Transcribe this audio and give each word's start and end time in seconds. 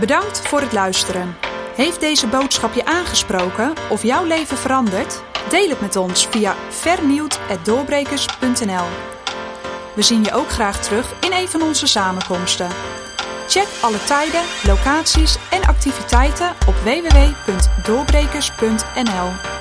Bedankt 0.00 0.40
voor 0.40 0.60
het 0.60 0.72
luisteren. 0.72 1.36
Heeft 1.74 2.00
deze 2.00 2.26
boodschap 2.26 2.74
je 2.74 2.84
aangesproken 2.84 3.72
of 3.90 4.02
jouw 4.02 4.24
leven 4.24 4.56
veranderd? 4.56 5.22
Deel 5.48 5.68
het 5.68 5.80
met 5.80 5.96
ons 5.96 6.26
via 6.26 6.54
vernieuwd.doorbrekers.nl 6.68 8.86
We 9.94 10.02
zien 10.02 10.24
je 10.24 10.32
ook 10.32 10.50
graag 10.50 10.82
terug 10.82 11.12
in 11.20 11.32
een 11.32 11.48
van 11.48 11.62
onze 11.62 11.86
samenkomsten. 11.86 12.68
Check 13.48 13.68
alle 13.80 14.04
tijden, 14.04 14.42
locaties 14.64 15.36
en 15.50 15.62
activiteiten 15.62 16.50
op 16.66 16.74
www.doorbrekers.nl 16.74 19.55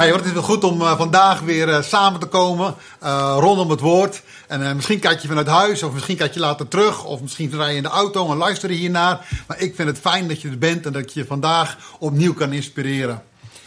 Hey, 0.00 0.12
wat 0.12 0.24
is 0.24 0.32
wel 0.32 0.42
goed 0.42 0.64
om 0.64 0.80
uh, 0.80 0.96
vandaag 0.96 1.40
weer 1.40 1.68
uh, 1.68 1.82
samen 1.82 2.20
te 2.20 2.26
komen 2.26 2.74
uh, 3.02 3.36
rondom 3.38 3.70
het 3.70 3.80
woord. 3.80 4.22
En 4.48 4.76
misschien 4.76 4.98
kijk 4.98 5.20
je 5.20 5.28
vanuit 5.28 5.46
huis, 5.46 5.82
of 5.82 5.92
misschien 5.92 6.16
kijk 6.16 6.34
je 6.34 6.40
later 6.40 6.68
terug, 6.68 7.04
of 7.04 7.20
misschien 7.20 7.50
rij 7.50 7.70
je 7.70 7.76
in 7.76 7.82
de 7.82 7.88
auto 7.88 8.30
en 8.30 8.36
luister 8.36 8.70
je 8.70 8.76
hiernaar. 8.76 9.26
Maar 9.46 9.60
ik 9.60 9.74
vind 9.74 9.88
het 9.88 9.98
fijn 9.98 10.28
dat 10.28 10.40
je 10.40 10.48
er 10.48 10.58
bent 10.58 10.86
en 10.86 10.92
dat 10.92 11.12
je 11.12 11.20
je 11.20 11.26
vandaag 11.26 11.78
opnieuw 11.98 12.34
kan 12.34 12.52
inspireren. 12.52 13.22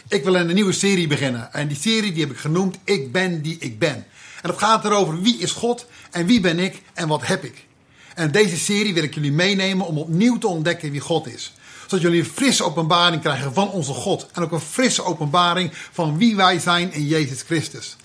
Ik 0.08 0.24
wil 0.24 0.34
een 0.34 0.54
nieuwe 0.54 0.72
serie 0.72 1.06
beginnen. 1.06 1.52
En 1.52 1.68
die 1.68 1.76
serie 1.76 2.12
die 2.12 2.22
heb 2.22 2.30
ik 2.30 2.38
genoemd 2.38 2.78
Ik 2.84 3.12
ben 3.12 3.42
die 3.42 3.56
ik 3.58 3.78
ben. 3.78 4.06
En 4.42 4.50
dat 4.50 4.58
gaat 4.58 4.84
erover 4.84 5.20
wie 5.20 5.38
is 5.38 5.52
God 5.52 5.86
en 6.10 6.26
wie 6.26 6.40
ben 6.40 6.58
ik 6.58 6.82
en 6.94 7.08
wat 7.08 7.26
heb 7.26 7.44
ik. 7.44 7.63
En 8.14 8.30
deze 8.30 8.56
serie 8.56 8.94
wil 8.94 9.02
ik 9.02 9.14
jullie 9.14 9.32
meenemen 9.32 9.86
om 9.86 9.98
opnieuw 9.98 10.38
te 10.38 10.46
ontdekken 10.46 10.90
wie 10.90 11.00
God 11.00 11.26
is 11.26 11.52
zodat 11.86 12.00
jullie 12.00 12.20
een 12.20 12.30
frisse 12.34 12.64
openbaring 12.64 13.22
krijgen 13.22 13.54
van 13.54 13.70
onze 13.70 13.92
God. 13.92 14.26
En 14.32 14.42
ook 14.42 14.52
een 14.52 14.60
frisse 14.60 15.04
openbaring 15.04 15.72
van 15.92 16.18
wie 16.18 16.36
wij 16.36 16.58
zijn 16.58 16.92
in 16.92 17.06
Jezus 17.06 17.42
Christus. 17.42 17.96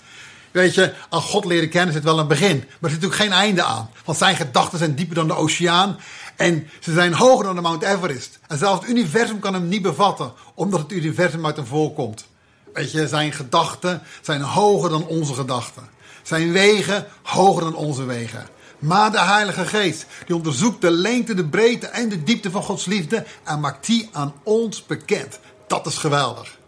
Weet 0.50 0.74
je, 0.74 0.94
als 1.08 1.24
God 1.24 1.44
leren 1.44 1.68
kennen 1.68 1.94
zit 1.94 2.04
wel 2.04 2.18
een 2.18 2.28
begin. 2.28 2.56
Maar 2.56 2.90
er 2.90 2.90
zit 2.90 3.00
natuurlijk 3.00 3.22
geen 3.22 3.32
einde 3.32 3.62
aan. 3.62 3.90
Want 4.04 4.18
zijn 4.18 4.36
gedachten 4.36 4.78
zijn 4.78 4.94
dieper 4.94 5.14
dan 5.14 5.26
de 5.26 5.34
oceaan. 5.34 5.98
En 6.36 6.68
ze 6.80 6.92
zijn 6.92 7.12
hoger 7.12 7.44
dan 7.44 7.54
de 7.54 7.60
Mount 7.60 7.82
Everest. 7.82 8.38
En 8.46 8.58
zelfs 8.58 8.80
het 8.80 8.90
universum 8.90 9.38
kan 9.38 9.54
hem 9.54 9.68
niet 9.68 9.82
bevatten. 9.82 10.32
Omdat 10.54 10.80
het 10.80 10.92
universum 10.92 11.46
uit 11.46 11.56
hem 11.56 11.66
voorkomt. 11.66 12.26
Weet 12.72 12.92
je, 12.92 13.08
zijn 13.08 13.32
gedachten 13.32 14.02
zijn 14.20 14.42
hoger 14.42 14.90
dan 14.90 15.06
onze 15.06 15.34
gedachten. 15.34 15.88
Zijn 16.22 16.52
wegen 16.52 17.06
hoger 17.22 17.62
dan 17.62 17.74
onze 17.74 18.04
wegen. 18.04 18.46
Maar 18.80 19.10
de 19.10 19.20
Heilige 19.20 19.66
Geest, 19.66 20.06
die 20.26 20.36
onderzoekt 20.36 20.80
de 20.80 20.90
lengte, 20.90 21.34
de 21.34 21.44
breedte 21.44 21.86
en 21.86 22.08
de 22.08 22.22
diepte 22.22 22.50
van 22.50 22.62
Gods 22.62 22.84
liefde 22.84 23.24
en 23.44 23.60
maakt 23.60 23.86
die 23.86 24.08
aan 24.12 24.34
ons 24.42 24.86
bekend. 24.86 25.38
Dat 25.66 25.86
is 25.86 25.98
geweldig. 25.98 26.58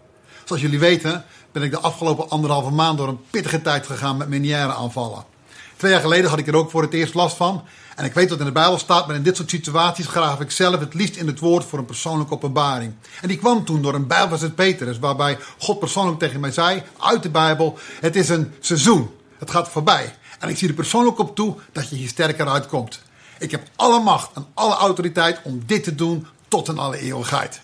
Zoals 0.44 0.62
jullie 0.62 0.78
weten 0.78 1.24
ben 1.52 1.62
ik 1.62 1.70
de 1.70 1.78
afgelopen 1.78 2.28
anderhalve 2.28 2.70
maand 2.70 2.98
door 2.98 3.08
een 3.08 3.20
pittige 3.30 3.62
tijd 3.62 3.86
gegaan 3.86 4.16
met 4.16 4.28
meniere 4.28 4.74
aanvallen. 4.74 5.24
Twee 5.76 5.92
jaar 5.92 6.00
geleden 6.00 6.30
had 6.30 6.38
ik 6.38 6.46
er 6.46 6.56
ook 6.56 6.70
voor 6.70 6.82
het 6.82 6.92
eerst 6.92 7.14
last 7.14 7.36
van. 7.36 7.62
En 7.96 8.04
ik 8.04 8.14
weet 8.14 8.30
wat 8.30 8.38
in 8.38 8.44
de 8.44 8.52
Bijbel 8.52 8.78
staat, 8.78 9.06
maar 9.06 9.16
in 9.16 9.22
dit 9.22 9.36
soort 9.36 9.50
situaties 9.50 10.06
graaf 10.06 10.40
ik 10.40 10.50
zelf 10.50 10.80
het 10.80 10.94
liefst 10.94 11.16
in 11.16 11.26
het 11.26 11.38
woord 11.38 11.64
voor 11.64 11.78
een 11.78 11.84
persoonlijke 11.84 12.32
openbaring. 12.34 12.94
En 13.20 13.28
die 13.28 13.38
kwam 13.38 13.64
toen 13.64 13.82
door 13.82 13.94
een 13.94 14.06
Bijbel 14.06 14.38
uit 14.40 14.54
Petrus, 14.54 14.98
waarbij 14.98 15.38
God 15.58 15.78
persoonlijk 15.78 16.18
tegen 16.18 16.40
mij 16.40 16.52
zei, 16.52 16.82
uit 16.98 17.22
de 17.22 17.30
Bijbel, 17.30 17.78
het 18.00 18.16
is 18.16 18.28
een 18.28 18.52
seizoen. 18.60 19.10
Het 19.38 19.50
gaat 19.50 19.68
voorbij. 19.68 20.14
En 20.42 20.48
ik 20.48 20.56
zie 20.56 20.68
er 20.68 20.74
persoonlijk 20.74 21.18
op 21.18 21.34
toe 21.34 21.56
dat 21.72 21.88
je 21.88 21.96
hier 21.96 22.08
sterker 22.08 22.48
uitkomt. 22.48 23.00
Ik 23.38 23.50
heb 23.50 23.68
alle 23.76 24.00
macht 24.00 24.30
en 24.34 24.46
alle 24.54 24.74
autoriteit 24.74 25.40
om 25.42 25.62
dit 25.66 25.84
te 25.84 25.94
doen 25.94 26.26
tot 26.48 26.68
in 26.68 26.78
alle 26.78 26.98
eeuwigheid. 26.98 27.60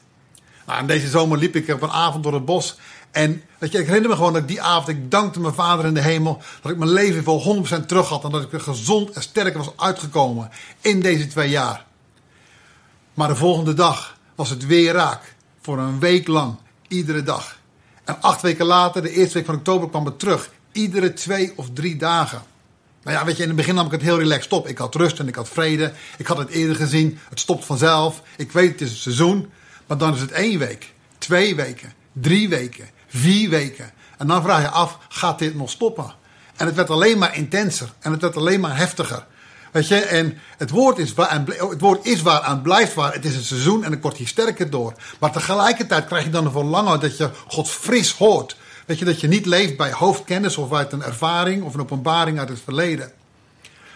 Nou, 0.66 0.78
en 0.78 0.86
deze 0.86 1.08
zomer 1.08 1.38
liep 1.38 1.56
ik 1.56 1.68
op 1.68 1.82
een 1.82 2.22
door 2.22 2.34
het 2.34 2.44
bos. 2.44 2.78
En 3.10 3.42
weet 3.58 3.72
je, 3.72 3.78
ik 3.78 3.86
herinner 3.86 4.10
me 4.10 4.16
gewoon 4.16 4.32
dat 4.32 4.42
ik 4.42 4.48
die 4.48 4.62
avond, 4.62 4.88
ik 4.88 5.10
dankte 5.10 5.40
mijn 5.40 5.54
vader 5.54 5.84
in 5.84 5.94
de 5.94 6.00
hemel, 6.00 6.42
dat 6.62 6.72
ik 6.72 6.78
mijn 6.78 6.90
leven 6.90 7.24
voor 7.24 7.66
100% 7.82 7.86
terug 7.86 8.08
had. 8.08 8.24
En 8.24 8.30
dat 8.30 8.42
ik 8.42 8.52
er 8.52 8.60
gezond 8.60 9.10
en 9.10 9.22
sterk 9.22 9.56
was 9.56 9.70
uitgekomen 9.76 10.50
in 10.80 11.00
deze 11.00 11.26
twee 11.26 11.50
jaar. 11.50 11.84
Maar 13.14 13.28
de 13.28 13.36
volgende 13.36 13.74
dag 13.74 14.16
was 14.34 14.50
het 14.50 14.66
weer 14.66 14.92
raak. 14.92 15.34
Voor 15.60 15.78
een 15.78 15.98
week 15.98 16.26
lang, 16.26 16.56
iedere 16.88 17.22
dag. 17.22 17.58
En 18.04 18.22
acht 18.22 18.42
weken 18.42 18.66
later, 18.66 19.02
de 19.02 19.10
eerste 19.10 19.34
week 19.34 19.46
van 19.46 19.54
oktober, 19.54 19.88
kwam 19.88 20.04
het 20.04 20.18
terug. 20.18 20.50
Iedere 20.72 21.12
twee 21.12 21.52
of 21.56 21.66
drie 21.72 21.96
dagen. 21.96 22.42
Nou 23.08 23.20
ja, 23.20 23.26
weet 23.26 23.36
je, 23.36 23.42
in 23.42 23.48
het 23.48 23.56
begin 23.56 23.74
nam 23.74 23.86
ik 23.86 23.92
het 23.92 24.02
heel 24.02 24.18
relaxed 24.18 24.52
op. 24.52 24.68
Ik 24.68 24.78
had 24.78 24.94
rust 24.94 25.18
en 25.18 25.28
ik 25.28 25.34
had 25.34 25.48
vrede. 25.48 25.92
Ik 26.18 26.26
had 26.26 26.38
het 26.38 26.48
eerder 26.48 26.76
gezien. 26.76 27.18
Het 27.28 27.40
stopt 27.40 27.64
vanzelf. 27.64 28.22
Ik 28.36 28.52
weet, 28.52 28.70
het 28.70 28.80
is 28.80 28.90
een 28.90 28.96
seizoen. 28.96 29.50
Maar 29.86 29.98
dan 29.98 30.14
is 30.14 30.20
het 30.20 30.30
één 30.30 30.58
week, 30.58 30.92
twee 31.18 31.56
weken, 31.56 31.92
drie 32.12 32.48
weken, 32.48 32.88
vier 33.06 33.50
weken. 33.50 33.90
En 34.18 34.26
dan 34.26 34.42
vraag 34.42 34.62
je 34.62 34.68
af, 34.68 34.98
gaat 35.08 35.38
dit 35.38 35.54
nog 35.54 35.70
stoppen? 35.70 36.14
En 36.56 36.66
het 36.66 36.74
werd 36.74 36.90
alleen 36.90 37.18
maar 37.18 37.36
intenser. 37.36 37.92
En 38.00 38.12
het 38.12 38.20
werd 38.20 38.36
alleen 38.36 38.60
maar 38.60 38.76
heftiger. 38.76 39.26
Weet 39.72 39.88
je, 39.88 40.00
en 40.00 40.38
het 40.56 40.70
woord 40.70 40.98
is 40.98 41.14
waar, 41.14 41.44
het 41.46 41.80
woord 41.80 42.06
is 42.06 42.22
waar 42.22 42.42
en 42.42 42.62
blijft 42.62 42.94
waar. 42.94 43.12
Het 43.12 43.24
is 43.24 43.36
een 43.36 43.44
seizoen 43.44 43.84
en 43.84 43.92
het 43.92 44.02
wordt 44.02 44.16
hier 44.16 44.28
sterker 44.28 44.70
door. 44.70 44.94
Maar 45.20 45.32
tegelijkertijd 45.32 46.06
krijg 46.06 46.24
je 46.24 46.30
dan 46.30 46.44
een 46.44 46.52
verlangen 46.52 47.00
dat 47.00 47.16
je 47.16 47.30
God 47.46 47.70
fris 47.70 48.12
hoort. 48.12 48.56
Weet 48.88 48.98
je, 48.98 49.04
dat 49.04 49.20
je 49.20 49.28
niet 49.28 49.46
leeft 49.46 49.76
bij 49.76 49.92
hoofdkennis 49.92 50.56
of 50.56 50.72
uit 50.72 50.92
een 50.92 51.02
ervaring 51.02 51.62
of 51.62 51.74
een 51.74 51.80
openbaring 51.80 52.38
uit 52.38 52.48
het 52.48 52.60
verleden. 52.64 53.12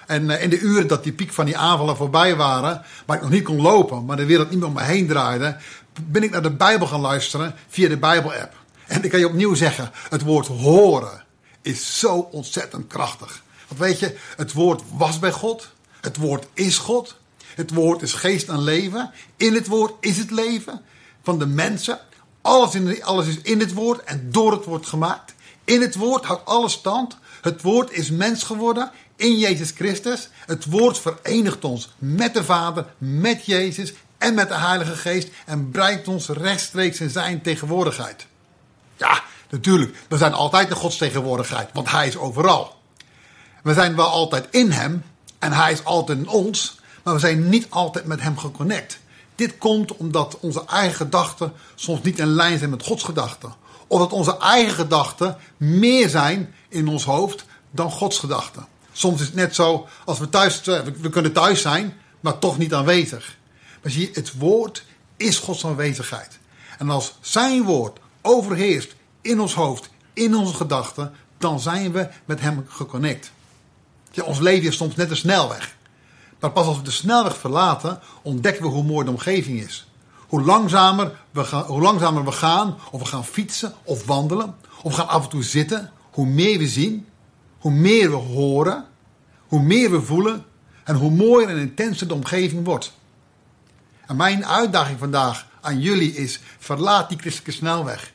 En 0.06 0.30
uh, 0.30 0.42
in 0.42 0.50
de 0.50 0.58
uren 0.58 0.86
dat 0.86 1.02
die 1.02 1.12
piek 1.12 1.32
van 1.32 1.44
die 1.44 1.56
aanvallen 1.56 1.96
voorbij 1.96 2.36
waren, 2.36 2.82
waar 3.06 3.16
ik 3.16 3.22
nog 3.22 3.30
niet 3.30 3.44
kon 3.44 3.60
lopen, 3.60 4.04
maar 4.04 4.16
de 4.16 4.24
wereld 4.24 4.50
niet 4.50 4.58
meer 4.58 4.68
om 4.68 4.74
me 4.74 4.82
heen 4.82 5.06
draaide, 5.06 5.56
ben 6.04 6.22
ik 6.22 6.30
naar 6.30 6.42
de 6.42 6.50
Bijbel 6.50 6.86
gaan 6.86 7.00
luisteren 7.00 7.54
via 7.68 7.88
de 7.88 7.96
Bijbel-app. 7.96 8.54
En 8.86 9.04
ik 9.04 9.10
kan 9.10 9.18
je 9.18 9.26
opnieuw 9.26 9.54
zeggen, 9.54 9.90
het 10.08 10.22
woord 10.22 10.46
horen 10.46 11.24
is 11.62 11.98
zo 11.98 12.28
ontzettend 12.32 12.86
krachtig. 12.86 13.42
Want 13.68 13.80
weet 13.80 13.98
je, 13.98 14.16
het 14.36 14.52
woord 14.52 14.82
was 14.96 15.18
bij 15.18 15.32
God, 15.32 15.70
het 16.00 16.16
woord 16.16 16.46
is 16.54 16.78
God, 16.78 17.16
het 17.54 17.70
woord 17.70 18.02
is 18.02 18.12
geest 18.12 18.48
en 18.48 18.62
leven, 18.62 19.10
in 19.36 19.54
het 19.54 19.66
woord 19.66 19.92
is 20.00 20.18
het 20.18 20.30
leven 20.30 20.80
van 21.22 21.38
de 21.38 21.46
mensen. 21.46 21.98
Alles, 22.42 22.74
in, 22.74 23.04
alles 23.04 23.26
is 23.26 23.40
in 23.42 23.60
het 23.60 23.72
woord 23.72 24.04
en 24.04 24.28
door 24.30 24.52
het 24.52 24.64
woord 24.64 24.86
gemaakt. 24.86 25.34
In 25.64 25.80
het 25.80 25.94
woord 25.94 26.24
houdt 26.24 26.44
alles 26.44 26.72
stand. 26.72 27.16
Het 27.40 27.62
woord 27.62 27.90
is 27.90 28.10
mens 28.10 28.42
geworden 28.42 28.90
in 29.16 29.38
Jezus 29.38 29.70
Christus. 29.70 30.28
Het 30.46 30.64
woord 30.64 30.98
verenigt 30.98 31.64
ons 31.64 31.90
met 31.98 32.34
de 32.34 32.44
Vader, 32.44 32.86
met 32.98 33.46
Jezus 33.46 33.92
en 34.18 34.34
met 34.34 34.48
de 34.48 34.54
Heilige 34.54 34.96
Geest 34.96 35.28
en 35.46 35.70
brengt 35.70 36.08
ons 36.08 36.28
rechtstreeks 36.28 37.00
in 37.00 37.10
zijn 37.10 37.42
tegenwoordigheid. 37.42 38.26
Ja, 38.96 39.22
natuurlijk, 39.50 39.96
we 40.08 40.16
zijn 40.16 40.32
altijd 40.32 40.68
in 40.68 40.76
Gods 40.76 40.96
tegenwoordigheid, 40.96 41.68
want 41.72 41.90
Hij 41.90 42.06
is 42.06 42.16
overal. 42.16 42.80
We 43.62 43.74
zijn 43.74 43.96
wel 43.96 44.06
altijd 44.06 44.46
in 44.50 44.70
Hem 44.70 45.04
en 45.38 45.52
Hij 45.52 45.72
is 45.72 45.84
altijd 45.84 46.18
in 46.18 46.28
ons, 46.28 46.78
maar 47.02 47.14
we 47.14 47.20
zijn 47.20 47.48
niet 47.48 47.66
altijd 47.68 48.04
met 48.04 48.20
Hem 48.20 48.38
geconnect. 48.38 49.00
Dit 49.42 49.58
komt 49.58 49.96
omdat 49.96 50.38
onze 50.40 50.64
eigen 50.66 50.96
gedachten 50.96 51.52
soms 51.74 52.02
niet 52.02 52.18
in 52.18 52.26
lijn 52.26 52.58
zijn 52.58 52.70
met 52.70 52.82
Gods 52.82 53.02
gedachten. 53.02 53.54
Of 53.86 53.98
dat 53.98 54.12
onze 54.12 54.38
eigen 54.38 54.74
gedachten 54.74 55.36
meer 55.56 56.08
zijn 56.08 56.54
in 56.68 56.88
ons 56.88 57.04
hoofd 57.04 57.44
dan 57.70 57.90
Gods 57.90 58.18
gedachten. 58.18 58.66
Soms 58.92 59.20
is 59.20 59.26
het 59.26 59.34
net 59.34 59.54
zo 59.54 59.86
als 60.04 60.18
we 60.18 60.28
thuis, 60.28 60.66
eh, 60.66 60.80
we 61.00 61.08
kunnen 61.08 61.32
thuis 61.32 61.60
zijn, 61.60 61.94
maar 62.20 62.38
toch 62.38 62.58
niet 62.58 62.74
aanwezig. 62.74 63.36
Maar 63.82 63.92
zie 63.92 64.00
je, 64.00 64.10
het 64.12 64.38
woord 64.38 64.84
is 65.16 65.38
Gods 65.38 65.66
aanwezigheid. 65.66 66.38
En 66.78 66.90
als 66.90 67.14
zijn 67.20 67.62
woord 67.62 67.98
overheerst 68.20 68.94
in 69.20 69.40
ons 69.40 69.54
hoofd, 69.54 69.90
in 70.12 70.34
onze 70.34 70.54
gedachten, 70.54 71.14
dan 71.38 71.60
zijn 71.60 71.92
we 71.92 72.08
met 72.24 72.40
hem 72.40 72.64
geconnect. 72.68 73.30
Ja, 74.10 74.22
ons 74.22 74.38
leven 74.38 74.68
is 74.68 74.76
soms 74.76 74.96
net 74.96 75.10
een 75.10 75.16
snelweg. 75.16 75.76
Maar 76.42 76.50
pas 76.50 76.66
als 76.66 76.76
we 76.76 76.82
de 76.82 76.90
snelweg 76.90 77.36
verlaten, 77.36 78.00
ontdekken 78.22 78.62
we 78.62 78.68
hoe 78.68 78.84
mooi 78.84 79.04
de 79.04 79.10
omgeving 79.10 79.60
is. 79.60 79.86
Hoe 80.28 80.42
langzamer, 80.42 81.20
we 81.30 81.44
gaan, 81.44 81.62
hoe 81.62 81.80
langzamer 81.80 82.24
we 82.24 82.32
gaan, 82.32 82.78
of 82.90 83.00
we 83.00 83.06
gaan 83.06 83.24
fietsen 83.24 83.74
of 83.84 84.06
wandelen, 84.06 84.56
of 84.82 84.92
we 84.92 84.98
gaan 84.98 85.08
af 85.08 85.22
en 85.22 85.28
toe 85.28 85.42
zitten, 85.42 85.90
hoe 86.10 86.26
meer 86.26 86.58
we 86.58 86.68
zien, 86.68 87.06
hoe 87.58 87.72
meer 87.72 88.10
we 88.10 88.16
horen, 88.16 88.86
hoe 89.46 89.62
meer 89.62 89.90
we 89.90 90.02
voelen 90.02 90.44
en 90.84 90.94
hoe 90.94 91.10
mooier 91.10 91.48
en 91.48 91.58
intenser 91.58 92.08
de 92.08 92.14
omgeving 92.14 92.64
wordt. 92.64 92.92
En 94.06 94.16
mijn 94.16 94.46
uitdaging 94.46 94.98
vandaag 94.98 95.46
aan 95.60 95.80
jullie 95.80 96.14
is: 96.14 96.40
verlaat 96.58 97.08
die 97.08 97.18
christelijke 97.18 97.52
snelweg 97.52 98.12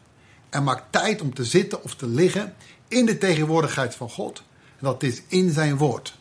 en 0.49 0.63
maak 0.63 0.83
tijd 0.89 1.21
om 1.21 1.33
te 1.33 1.45
zitten 1.45 1.83
of 1.83 1.95
te 1.95 2.07
liggen 2.07 2.55
in 2.87 3.05
de 3.05 3.17
tegenwoordigheid 3.17 3.95
van 3.95 4.09
God. 4.09 4.43
Dat 4.79 5.03
is 5.03 5.21
in 5.27 5.51
zijn 5.51 5.77
woord. 5.77 6.16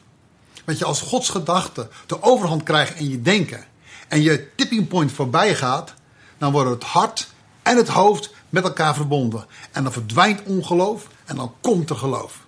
Want 0.66 0.78
je, 0.78 0.84
als 0.84 1.00
Gods 1.00 1.28
gedachten 1.28 1.88
de 2.06 2.22
overhand 2.22 2.62
krijgen 2.62 2.96
in 2.96 3.10
je 3.10 3.22
denken 3.22 3.64
en 4.08 4.22
je 4.22 4.48
tipping 4.56 4.88
point 4.88 5.12
voorbij 5.12 5.54
gaat, 5.54 5.94
dan 6.38 6.52
worden 6.52 6.72
het 6.72 6.84
hart 6.84 7.28
en 7.62 7.76
het 7.76 7.88
hoofd 7.88 8.34
met 8.48 8.64
elkaar 8.64 8.94
verbonden. 8.94 9.46
En 9.72 9.82
dan 9.82 9.92
verdwijnt 9.92 10.42
ongeloof 10.42 11.06
en 11.24 11.36
dan 11.36 11.52
komt 11.60 11.90
er 11.90 11.96
geloof. 11.96 12.44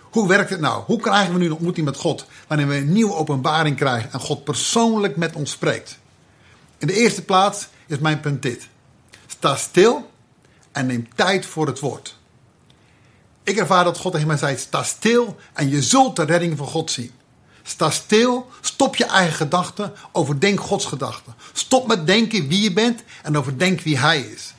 Hoe 0.00 0.28
werkt 0.28 0.50
het 0.50 0.60
nou? 0.60 0.82
Hoe 0.84 1.00
krijgen 1.00 1.32
we 1.32 1.38
nu 1.38 1.44
een 1.44 1.52
ontmoeting 1.52 1.86
met 1.86 1.96
God 1.96 2.26
wanneer 2.46 2.68
we 2.68 2.76
een 2.76 2.92
nieuwe 2.92 3.14
openbaring 3.14 3.76
krijgen 3.76 4.12
en 4.12 4.20
God 4.20 4.44
persoonlijk 4.44 5.16
met 5.16 5.34
ons 5.34 5.50
spreekt? 5.50 5.98
In 6.78 6.86
de 6.86 6.92
eerste 6.92 7.24
plaats 7.24 7.68
is 7.86 7.98
mijn 7.98 8.20
punt 8.20 8.42
dit. 8.42 8.68
Sta 9.26 9.56
stil 9.56 10.10
en 10.72 10.86
neem 10.86 11.08
tijd 11.14 11.46
voor 11.46 11.66
het 11.66 11.80
woord. 11.80 12.17
Ik 13.48 13.56
ervaar 13.56 13.84
dat 13.84 13.98
God 13.98 14.12
tegen 14.12 14.26
mij 14.26 14.36
zei: 14.36 14.56
sta 14.56 14.82
stil 14.82 15.36
en 15.52 15.68
je 15.68 15.82
zult 15.82 16.16
de 16.16 16.24
redding 16.24 16.56
van 16.56 16.66
God 16.66 16.90
zien. 16.90 17.10
Sta 17.62 17.90
stil, 17.90 18.46
stop 18.60 18.96
je 18.96 19.04
eigen 19.04 19.36
gedachten, 19.36 19.92
overdenk 20.12 20.60
Gods 20.60 20.84
gedachten. 20.84 21.34
Stop 21.52 21.86
met 21.86 22.06
denken 22.06 22.48
wie 22.48 22.62
je 22.62 22.72
bent 22.72 23.02
en 23.22 23.36
overdenk 23.36 23.80
wie 23.80 23.98
Hij 23.98 24.20
is. 24.20 24.54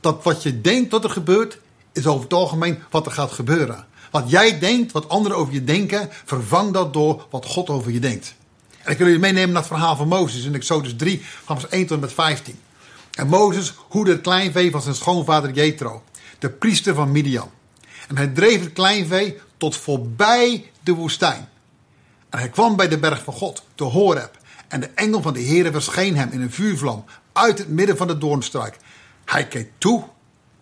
Dat 0.00 0.24
wat 0.24 0.42
je 0.42 0.60
denkt 0.60 0.90
dat 0.90 1.04
er 1.04 1.10
gebeurt, 1.10 1.58
is 1.92 2.06
over 2.06 2.22
het 2.22 2.32
algemeen 2.32 2.78
wat 2.90 3.06
er 3.06 3.12
gaat 3.12 3.32
gebeuren. 3.32 3.86
Wat 4.10 4.30
jij 4.30 4.58
denkt, 4.58 4.92
wat 4.92 5.08
anderen 5.08 5.36
over 5.36 5.52
je 5.52 5.64
denken, 5.64 6.08
vervang 6.24 6.72
dat 6.72 6.92
door 6.92 7.26
wat 7.30 7.46
God 7.46 7.68
over 7.68 7.92
je 7.92 8.00
denkt. 8.00 8.34
En 8.82 8.92
ik 8.92 8.98
wil 8.98 9.06
jullie 9.06 9.22
meenemen 9.22 9.52
naar 9.52 9.62
het 9.62 9.70
verhaal 9.70 9.96
van 9.96 10.08
Mozes 10.08 10.44
in 10.44 10.54
Exodus 10.54 10.96
3, 10.96 11.22
vanaf 11.44 11.64
1 11.64 11.86
tot 11.86 11.96
en 11.96 12.00
met 12.00 12.12
15. 12.12 12.58
En 13.12 13.28
Mozes 13.28 13.74
hoede 13.88 14.10
het 14.10 14.20
kleinvee 14.20 14.70
van 14.70 14.82
zijn 14.82 14.94
schoonvader 14.94 15.50
Jethro, 15.50 16.02
de 16.38 16.50
priester 16.50 16.94
van 16.94 17.12
Midian. 17.12 17.50
En 18.10 18.16
hij 18.16 18.26
dreef 18.26 18.60
het 18.60 18.72
kleinvee 18.72 19.40
tot 19.56 19.76
voorbij 19.76 20.70
de 20.80 20.92
woestijn. 20.92 21.48
En 22.28 22.38
hij 22.38 22.48
kwam 22.48 22.76
bij 22.76 22.88
de 22.88 22.98
berg 22.98 23.22
van 23.22 23.34
God, 23.34 23.64
de 23.74 23.84
Horeb. 23.84 24.38
En 24.68 24.80
de 24.80 24.86
engel 24.86 25.22
van 25.22 25.32
de 25.32 25.42
Heere 25.42 25.72
verscheen 25.72 26.16
hem 26.16 26.30
in 26.30 26.40
een 26.40 26.52
vuurvlam 26.52 27.04
uit 27.32 27.58
het 27.58 27.68
midden 27.68 27.96
van 27.96 28.06
de 28.06 28.18
doornstruik. 28.18 28.76
Hij 29.24 29.46
keek 29.46 29.70
toe 29.78 30.04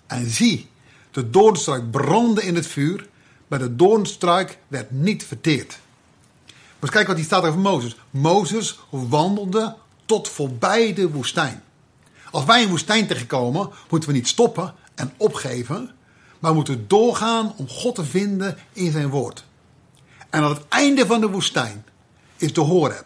en 0.06 0.30
zie, 0.30 0.68
de 1.10 1.30
doornstruik 1.30 1.90
brandde 1.90 2.42
in 2.42 2.54
het 2.54 2.66
vuur, 2.66 3.08
maar 3.46 3.58
de 3.58 3.76
doornstruik 3.76 4.58
werd 4.68 4.90
niet 4.90 5.24
verteerd. 5.24 5.78
Maar 6.78 6.90
kijk 6.90 7.06
wat 7.06 7.16
hier 7.16 7.24
staat 7.24 7.44
over 7.44 7.60
Mozes. 7.60 7.96
Mozes 8.10 8.78
wandelde 8.90 9.76
tot 10.06 10.28
voorbij 10.28 10.94
de 10.94 11.10
woestijn. 11.10 11.62
Als 12.30 12.44
wij 12.44 12.62
een 12.62 12.68
woestijn 12.68 13.06
tegenkomen, 13.06 13.70
moeten 13.90 14.08
we 14.08 14.14
niet 14.14 14.28
stoppen 14.28 14.74
en 14.94 15.12
opgeven, 15.16 15.90
maar 16.38 16.54
moeten 16.54 16.88
doorgaan 16.88 17.52
om 17.56 17.68
God 17.68 17.94
te 17.94 18.04
vinden 18.04 18.58
in 18.72 18.92
zijn 18.92 19.08
woord. 19.08 19.44
En 20.30 20.42
aan 20.42 20.50
het 20.50 20.68
einde 20.68 21.06
van 21.06 21.20
de 21.20 21.28
woestijn 21.28 21.84
is 22.36 22.52
de 22.52 22.60
Horeb. 22.60 23.04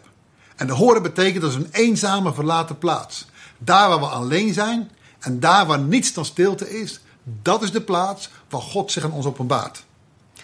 En 0.55 0.67
de 0.67 0.73
Horeb 0.73 1.03
betekent 1.03 1.41
dat 1.41 1.51
is 1.51 1.57
een 1.57 1.69
eenzame 1.71 2.33
verlaten 2.33 2.77
plaats. 2.77 3.25
Daar 3.57 3.89
waar 3.89 3.99
we 3.99 4.05
alleen 4.05 4.53
zijn 4.53 4.91
en 5.19 5.39
daar 5.39 5.65
waar 5.65 5.79
niets 5.79 6.13
dan 6.13 6.25
stilte 6.25 6.79
is, 6.81 6.99
dat 7.41 7.63
is 7.63 7.71
de 7.71 7.81
plaats 7.81 8.29
waar 8.49 8.61
God 8.61 8.91
zich 8.91 9.03
aan 9.03 9.11
ons 9.11 9.25
openbaart. 9.25 9.83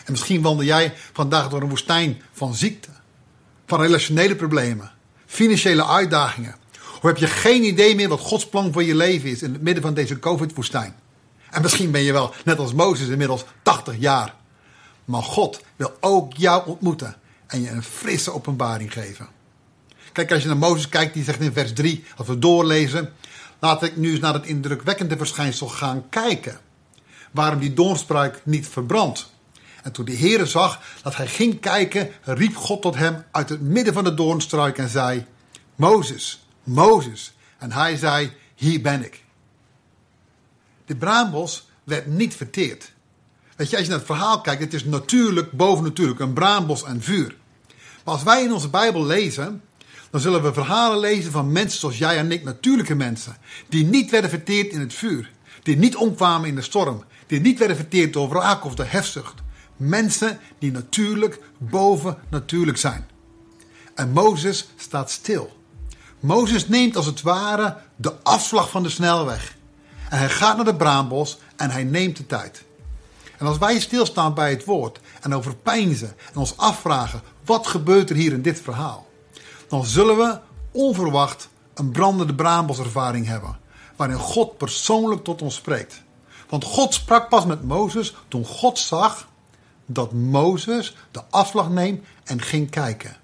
En 0.06 0.12
misschien 0.12 0.41
wandel 0.41 0.65
jij 0.65 0.94
vandaag 1.13 1.50
door 1.50 1.62
een 1.62 1.69
woestijn 1.69 2.21
van 2.31 2.56
ziekte, 2.56 2.89
van 3.65 3.81
relationele 3.81 4.36
problemen, 4.36 4.91
financiële 5.25 5.86
uitdagingen. 5.86 6.56
Of 6.95 7.01
heb 7.01 7.18
je 7.18 7.27
geen 7.27 7.63
idee 7.63 7.95
meer 7.95 8.09
wat 8.09 8.19
Gods 8.19 8.50
plan 8.50 8.74
voor 8.74 8.83
je 8.83 8.95
leven 8.95 9.30
is 9.30 9.41
in 9.41 9.53
het 9.53 9.62
midden 9.62 9.83
van 9.83 9.94
deze 9.94 10.19
COVID-woestijn? 10.19 10.95
En 11.51 11.62
misschien 11.62 11.92
ben 11.92 12.01
je 12.01 12.12
wel, 12.12 12.34
net 12.46 12.60
als 12.60 12.74
Mozes, 12.74 13.07
inmiddels 13.07 13.46
80 13.63 13.98
jaar. 13.98 14.36
Maar 15.06 15.24
God 15.24 15.62
wil 15.75 15.98
ook 16.00 16.34
jou 16.34 16.68
ontmoeten 16.68 17.16
en 17.48 17.62
je 17.62 17.69
een 17.69 17.84
frisse 17.84 18.34
openbaring 18.34 18.94
geven. 18.94 19.28
Kijk, 20.12 20.31
als 20.31 20.42
je 20.42 20.48
naar 20.48 20.57
Mozes 20.57 20.90
kijkt, 20.90 21.13
die 21.13 21.24
zegt 21.24 21.40
in 21.40 21.54
vers 21.54 21.74
3, 21.74 22.04
als 22.18 22.28
we 22.28 22.40
doorlezen. 22.40 23.13
Laat 23.60 23.84
ik 23.84 23.98
nu 23.98 24.12
eens 24.12 24.19
naar 24.19 24.34
het 24.34 24.46
indrukwekkende 24.46 25.18
verschijnsel 25.18 25.68
gaan 25.68 26.10
kijken. 26.10 26.60
Waarom 27.31 27.60
die 27.60 27.74
doornspruik 27.74 28.42
niet 28.44 28.68
verbrandt. 28.68 29.31
En 29.84 29.92
toen 29.92 30.06
de 30.06 30.18
Heere 30.18 30.46
zag 30.46 30.81
dat 31.04 31.16
hij 31.16 31.28
ging 31.28 31.60
kijken, 31.60 32.10
riep 32.24 32.56
God 32.56 32.81
tot 32.81 32.96
hem 32.96 33.24
uit 33.31 33.50
het 33.50 33.62
midden 33.62 33.94
van 33.94 34.04
de 34.04 34.13
doornstruik 34.13 34.78
en 34.78 34.90
zei: 34.90 35.25
Mozes, 35.75 36.48
Mozes. 36.63 37.34
En 37.57 37.72
hij 37.72 37.96
zei: 37.96 38.31
Hier 38.56 38.81
ben 38.81 39.06
ik. 39.06 39.24
De 40.89 40.95
braambos 40.95 41.68
werd 41.83 42.07
niet 42.07 42.36
verteerd. 42.36 42.91
Weet 43.56 43.69
je, 43.69 43.75
als 43.75 43.86
je 43.86 43.91
naar 43.91 44.00
het 44.00 44.07
verhaal 44.07 44.41
kijkt, 44.41 44.62
het 44.62 44.74
is 44.74 44.86
natuurlijk 44.86 45.51
bovennatuurlijk, 45.51 46.19
een 46.19 46.33
braambos 46.33 46.83
en 46.83 47.01
vuur. 47.01 47.36
Maar 48.03 48.13
als 48.13 48.24
wij 48.24 48.44
in 48.44 48.53
onze 48.53 48.69
Bijbel 48.69 49.06
lezen, 49.06 49.62
dan 50.09 50.21
zullen 50.21 50.44
we 50.44 50.53
verhalen 50.53 51.00
lezen 51.00 51.31
van 51.31 51.51
mensen 51.51 51.80
zoals 51.80 51.97
jij 51.97 52.18
en 52.18 52.31
ik, 52.31 52.44
natuurlijke 52.44 52.95
mensen, 52.95 53.38
die 53.68 53.86
niet 53.86 54.12
werden 54.12 54.30
verteerd 54.30 54.71
in 54.71 54.80
het 54.80 54.94
vuur, 54.94 55.31
die 55.63 55.77
niet 55.77 55.95
omkwamen 55.95 56.47
in 56.47 56.56
de 56.56 56.62
storm, 56.62 57.03
die 57.27 57.39
niet 57.39 57.59
werden 57.59 57.77
verteerd 57.77 58.13
door 58.13 58.30
wraak 58.30 58.65
of 58.65 58.75
de 58.75 58.86
hefzucht. 58.86 59.36
Mensen 59.77 60.39
die 60.59 60.71
natuurlijk 60.71 61.39
boven 61.57 62.18
natuurlijk 62.30 62.77
zijn. 62.77 63.07
En 63.95 64.12
Mozes 64.12 64.69
staat 64.75 65.12
stil. 65.12 65.57
Mozes 66.19 66.68
neemt 66.68 66.95
als 66.95 67.06
het 67.06 67.21
ware 67.21 67.77
de 67.95 68.13
afslag 68.24 68.69
van 68.69 68.83
de 68.83 68.89
snelweg. 68.89 69.57
En 70.09 70.17
hij 70.17 70.29
gaat 70.29 70.56
naar 70.56 70.65
de 70.65 70.75
braambos 70.75 71.38
en 71.56 71.69
hij 71.69 71.83
neemt 71.83 72.17
de 72.17 72.25
tijd. 72.25 72.63
En 73.38 73.45
als 73.45 73.57
wij 73.57 73.79
stilstaan 73.79 74.33
bij 74.33 74.50
het 74.50 74.65
woord 74.65 75.00
en 75.21 75.35
overpeinzen 75.35 76.15
en 76.33 76.39
ons 76.39 76.57
afvragen 76.57 77.21
wat 77.45 77.67
gebeurt 77.67 78.09
er 78.09 78.15
hier 78.15 78.33
in 78.33 78.41
dit 78.41 78.61
verhaal, 78.61 79.07
dan 79.67 79.85
zullen 79.85 80.17
we 80.17 80.39
onverwacht 80.71 81.50
een 81.73 81.91
brandende 81.91 82.35
braamboservaring 82.35 83.27
hebben, 83.27 83.59
waarin 83.95 84.17
God 84.17 84.57
persoonlijk 84.57 85.23
tot 85.23 85.41
ons 85.41 85.56
spreekt. 85.56 86.01
Want 86.50 86.63
God 86.63 86.94
sprak 86.94 87.29
pas 87.29 87.45
met 87.45 87.63
Mozes 87.63 88.15
toen 88.27 88.45
God 88.45 88.79
zag 88.79 89.27
dat 89.85 90.13
Mozes 90.13 90.95
de 91.12 91.21
afslag 91.29 91.69
neemt 91.69 92.05
en 92.23 92.41
ging 92.41 92.69
kijken. 92.69 93.17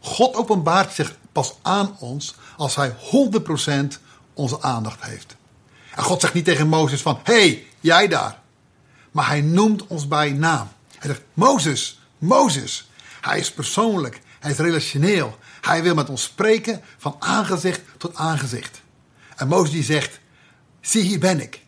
God 0.00 0.34
openbaart 0.34 0.92
zich 0.92 1.16
pas 1.32 1.54
aan 1.62 1.96
ons 1.98 2.34
als 2.56 2.76
hij 2.76 2.94
100% 2.94 4.00
onze 4.34 4.62
aandacht 4.62 5.04
heeft. 5.04 5.36
En 5.98 6.04
God 6.04 6.20
zegt 6.20 6.34
niet 6.34 6.44
tegen 6.44 6.68
Mozes 6.68 7.02
van, 7.02 7.20
hey, 7.22 7.66
jij 7.80 8.08
daar. 8.08 8.40
Maar 9.10 9.26
hij 9.26 9.40
noemt 9.40 9.86
ons 9.86 10.08
bij 10.08 10.32
naam. 10.32 10.68
Hij 10.98 11.10
zegt, 11.10 11.22
Mozes, 11.34 12.00
Mozes. 12.18 12.90
Hij 13.20 13.38
is 13.38 13.52
persoonlijk, 13.52 14.20
hij 14.38 14.50
is 14.50 14.56
relationeel. 14.56 15.38
Hij 15.60 15.82
wil 15.82 15.94
met 15.94 16.08
ons 16.08 16.22
spreken 16.22 16.82
van 16.98 17.16
aangezicht 17.18 17.80
tot 17.96 18.16
aangezicht. 18.16 18.80
En 19.36 19.48
Mozes 19.48 19.70
die 19.70 19.82
zegt, 19.82 20.20
zie 20.80 21.02
hier 21.02 21.18
ben 21.18 21.40
ik. 21.40 21.60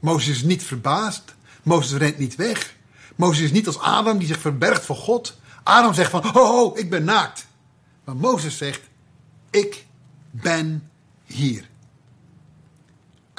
Mozes 0.00 0.36
is 0.36 0.42
niet 0.42 0.62
verbaasd. 0.62 1.22
Mozes 1.62 1.98
rent 1.98 2.18
niet 2.18 2.36
weg. 2.36 2.74
Mozes 3.16 3.44
is 3.44 3.52
niet 3.52 3.66
als 3.66 3.78
Adam 3.78 4.18
die 4.18 4.28
zich 4.28 4.40
verbergt 4.40 4.84
voor 4.84 4.96
God. 4.96 5.36
Adam 5.62 5.94
zegt 5.94 6.10
van, 6.10 6.26
ho 6.26 6.44
ho, 6.44 6.72
ik 6.76 6.90
ben 6.90 7.04
naakt. 7.04 7.46
Maar 8.04 8.16
Mozes 8.16 8.56
zegt, 8.56 8.80
ik 9.50 9.84
ben 10.30 10.90
hier. 11.24 11.68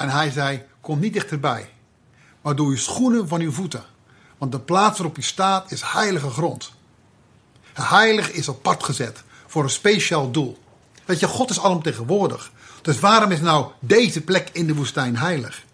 En 0.00 0.08
hij 0.08 0.30
zei, 0.30 0.62
kom 0.80 0.98
niet 0.98 1.12
dichterbij, 1.12 1.70
maar 2.40 2.56
doe 2.56 2.70
je 2.70 2.76
schoenen 2.76 3.28
van 3.28 3.40
uw 3.40 3.52
voeten. 3.52 3.84
Want 4.38 4.52
de 4.52 4.60
plaats 4.60 4.98
waarop 4.98 5.16
je 5.16 5.22
staat 5.22 5.72
is 5.72 5.82
heilige 5.82 6.30
grond. 6.30 6.72
Heilig 7.72 8.30
is 8.30 8.48
apart 8.48 8.84
gezet 8.84 9.22
voor 9.46 9.62
een 9.62 9.70
speciaal 9.70 10.30
doel. 10.30 10.58
Weet 11.04 11.20
je, 11.20 11.26
God 11.26 11.50
is 11.50 11.60
alomtegenwoordig. 11.60 12.52
Dus 12.82 13.00
waarom 13.00 13.30
is 13.30 13.40
nou 13.40 13.66
deze 13.80 14.20
plek 14.20 14.48
in 14.52 14.66
de 14.66 14.74
woestijn 14.74 15.16
heilig? 15.16 15.64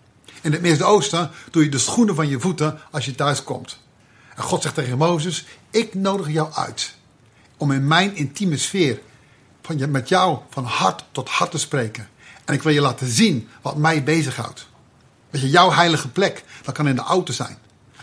In 0.42 0.52
het 0.52 0.60
Midden-Oosten 0.60 1.30
doe 1.50 1.64
je 1.64 1.70
de 1.70 1.78
schoenen 1.78 2.14
van 2.14 2.28
je 2.28 2.40
voeten 2.40 2.80
als 2.90 3.04
je 3.04 3.14
thuis 3.14 3.42
komt. 3.42 3.78
En 4.34 4.42
God 4.42 4.62
zegt 4.62 4.74
tegen 4.74 4.98
Mozes: 4.98 5.46
Ik 5.70 5.94
nodig 5.94 6.30
jou 6.30 6.52
uit 6.52 6.94
om 7.56 7.72
in 7.72 7.86
mijn 7.86 8.16
intieme 8.16 8.56
sfeer 8.56 9.00
van, 9.62 9.90
met 9.90 10.08
jou 10.08 10.38
van 10.50 10.64
hart 10.64 11.04
tot 11.12 11.28
hart 11.28 11.50
te 11.50 11.58
spreken. 11.58 12.08
En 12.46 12.54
ik 12.54 12.62
wil 12.62 12.72
je 12.72 12.80
laten 12.80 13.06
zien 13.06 13.48
wat 13.62 13.76
mij 13.76 14.04
bezighoudt. 14.04 14.68
Weet 15.30 15.40
je, 15.40 15.50
jouw 15.50 15.72
heilige 15.72 16.08
plek, 16.08 16.44
dat 16.62 16.74
kan 16.74 16.88
in 16.88 16.94
de 16.94 17.02
auto 17.02 17.32
zijn. 17.32 17.58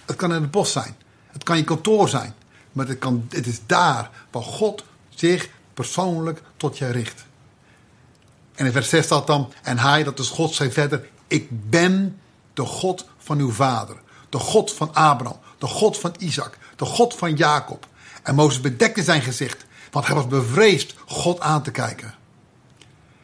Het 0.05 0.15
kan 0.15 0.33
in 0.33 0.41
het 0.41 0.51
bos 0.51 0.71
zijn. 0.71 0.95
Het 1.31 1.43
kan 1.43 1.57
je 1.57 1.63
kantoor 1.63 2.09
zijn. 2.09 2.33
Maar 2.71 2.87
het, 2.87 2.99
kan, 2.99 3.27
het 3.29 3.47
is 3.47 3.59
daar 3.65 4.09
waar 4.31 4.43
God 4.43 4.83
zich 5.09 5.49
persoonlijk 5.73 6.41
tot 6.57 6.77
je 6.77 6.87
richt. 6.87 7.25
En 8.55 8.65
in 8.65 8.71
vers 8.71 8.89
6 8.89 9.05
staat 9.05 9.27
dan, 9.27 9.53
en 9.63 9.79
hij, 9.79 10.03
dat 10.03 10.19
is 10.19 10.29
God, 10.29 10.53
zei 10.53 10.71
verder, 10.71 11.09
ik 11.27 11.69
ben 11.69 12.19
de 12.53 12.65
God 12.65 13.05
van 13.17 13.39
uw 13.39 13.51
vader. 13.51 13.95
De 14.29 14.39
God 14.39 14.73
van 14.73 14.93
Abraham, 14.93 15.39
de 15.57 15.67
God 15.67 15.99
van 15.99 16.15
Isaac, 16.17 16.57
de 16.75 16.85
God 16.85 17.13
van 17.13 17.35
Jacob. 17.35 17.87
En 18.23 18.35
Mozes 18.35 18.61
bedekte 18.61 19.03
zijn 19.03 19.21
gezicht, 19.21 19.65
want 19.91 20.05
hij 20.05 20.15
was 20.15 20.27
bevreesd 20.27 20.95
God 21.05 21.39
aan 21.39 21.63
te 21.63 21.71
kijken. 21.71 22.15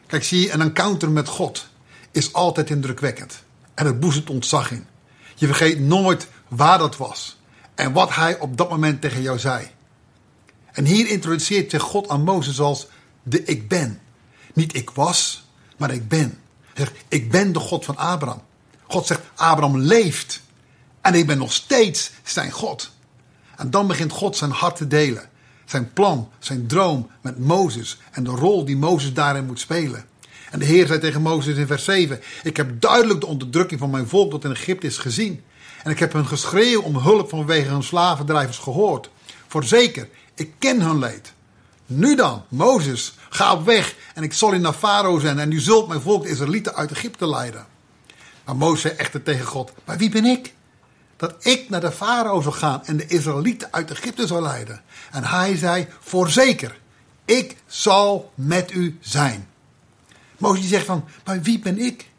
Kijk, 0.10 0.24
zie 0.24 0.42
je, 0.42 0.52
een 0.52 0.62
encounter 0.62 1.10
met 1.10 1.28
God 1.28 1.68
is 2.12 2.34
altijd 2.34 2.70
indrukwekkend. 2.70 3.44
En 3.74 3.86
het 3.86 4.00
boezemt 4.00 4.30
ontzag 4.30 4.72
in. 4.72 4.88
Je 5.36 5.46
vergeet 5.46 5.80
nooit 5.80 6.28
waar 6.48 6.78
dat 6.78 6.98
was. 6.98 7.38
En 7.76 7.94
wat 7.94 8.16
hij 8.16 8.40
op 8.40 8.58
dat 8.58 8.70
moment 8.70 9.02
tegen 9.02 9.22
jou 9.22 9.40
zei. 9.40 9.68
En 10.72 10.86
hier 10.86 11.08
introduceert 11.08 11.72
zich 11.72 11.82
God 11.82 12.10
aan 12.10 12.24
Mozes 12.24 12.60
als 12.60 12.88
de 13.24 13.44
ik 13.44 13.68
ben. 13.68 14.02
Niet 14.54 14.76
ik 14.76 14.90
was, 14.90 15.48
maar 15.78 15.92
ik 15.92 16.08
ben. 16.08 16.40
Ik 17.08 17.32
ben 17.32 17.54
de 17.54 17.60
God 17.60 17.86
van 17.86 17.98
Abraham. 17.98 18.42
God 18.88 19.08
zegt, 19.08 19.22
Abraham 19.36 19.78
leeft. 19.78 20.42
En 21.02 21.14
ik 21.14 21.28
ben 21.28 21.38
nog 21.38 21.54
steeds 21.54 22.12
zijn 22.24 22.52
God. 22.52 22.92
En 23.56 23.70
dan 23.70 23.88
begint 23.88 24.12
God 24.12 24.38
zijn 24.38 24.52
hart 24.52 24.76
te 24.76 24.88
delen. 24.88 25.29
Zijn 25.70 25.94
plan, 25.94 26.30
zijn 26.40 26.68
droom 26.68 27.10
met 27.22 27.40
Mozes 27.40 27.98
en 28.12 28.24
de 28.24 28.30
rol 28.30 28.66
die 28.66 28.78
Mozes 28.78 29.14
daarin 29.14 29.46
moet 29.46 29.60
spelen. 29.60 30.06
En 30.52 30.60
de 30.60 30.66
Heer 30.66 30.88
zei 30.88 31.00
tegen 31.00 31.22
Mozes 31.22 31.58
in 31.58 31.68
vers 31.68 31.84
7: 31.84 32.20
Ik 32.44 32.58
heb 32.58 32.82
duidelijk 32.82 33.20
de 33.20 33.26
onderdrukking 33.26 33.80
van 33.80 33.90
mijn 33.90 34.08
volk 34.08 34.32
dat 34.32 34.44
in 34.44 34.52
Egypte 34.52 34.88
is 34.88 34.98
gezien. 34.98 35.44
En 35.84 35.92
ik 35.92 36.00
heb 36.00 36.14
hun 36.14 36.28
geschreeuw 36.28 36.82
om 36.82 36.98
hulp 36.98 37.30
vanwege 37.30 37.70
hun 37.70 37.84
slavendrijvers 37.84 38.58
gehoord. 38.58 39.10
Voorzeker, 39.48 40.10
ik 40.36 40.52
ken 40.60 40.82
hun 40.82 41.00
leed. 41.00 41.34
Nu 41.86 42.16
dan, 42.16 42.44
Mozes, 42.48 43.14
ga 43.30 43.54
op 43.54 43.66
weg 43.66 43.96
en 44.14 44.24
ik 44.24 44.34
zal 44.34 44.54
u 44.54 44.58
naar 44.58 44.74
Farao 44.74 45.20
zijn 45.20 45.40
en 45.40 45.52
u 45.52 45.60
zult 45.60 45.88
mijn 45.88 46.02
volk 46.02 46.24
de 46.24 46.30
Israëlieten 46.30 46.76
uit 46.76 46.92
Egypte 46.92 47.28
leiden. 47.28 47.66
Maar 48.46 48.56
Mozes 48.56 48.82
zei 48.82 48.94
echter 48.94 49.24
tegen 49.24 49.46
God, 49.46 49.72
maar 49.86 49.98
wie 49.98 50.10
ben 50.10 50.26
ik? 50.26 50.54
Dat 51.20 51.46
ik 51.46 51.70
naar 51.70 51.82
de 51.82 51.92
Farao 51.92 52.42
zou 52.42 52.56
gaan 52.56 52.86
en 52.86 52.98
de 52.98 53.08
Israëlieten 53.08 53.68
uit 53.72 53.92
Egypte 53.92 54.28
zou 54.28 54.42
leiden. 54.42 54.82
En 55.12 55.24
hij 55.24 55.58
zei, 55.58 55.88
voorzeker, 56.00 56.80
ik 57.26 57.56
zal 57.68 58.32
met 58.36 58.72
u 58.72 58.98
zijn. 59.02 59.48
Mozes 60.38 60.68
zegt 60.68 60.86
van, 60.86 61.06
maar 61.26 61.42
wie 61.42 61.60
ben 61.60 61.80
ik? 61.80 62.10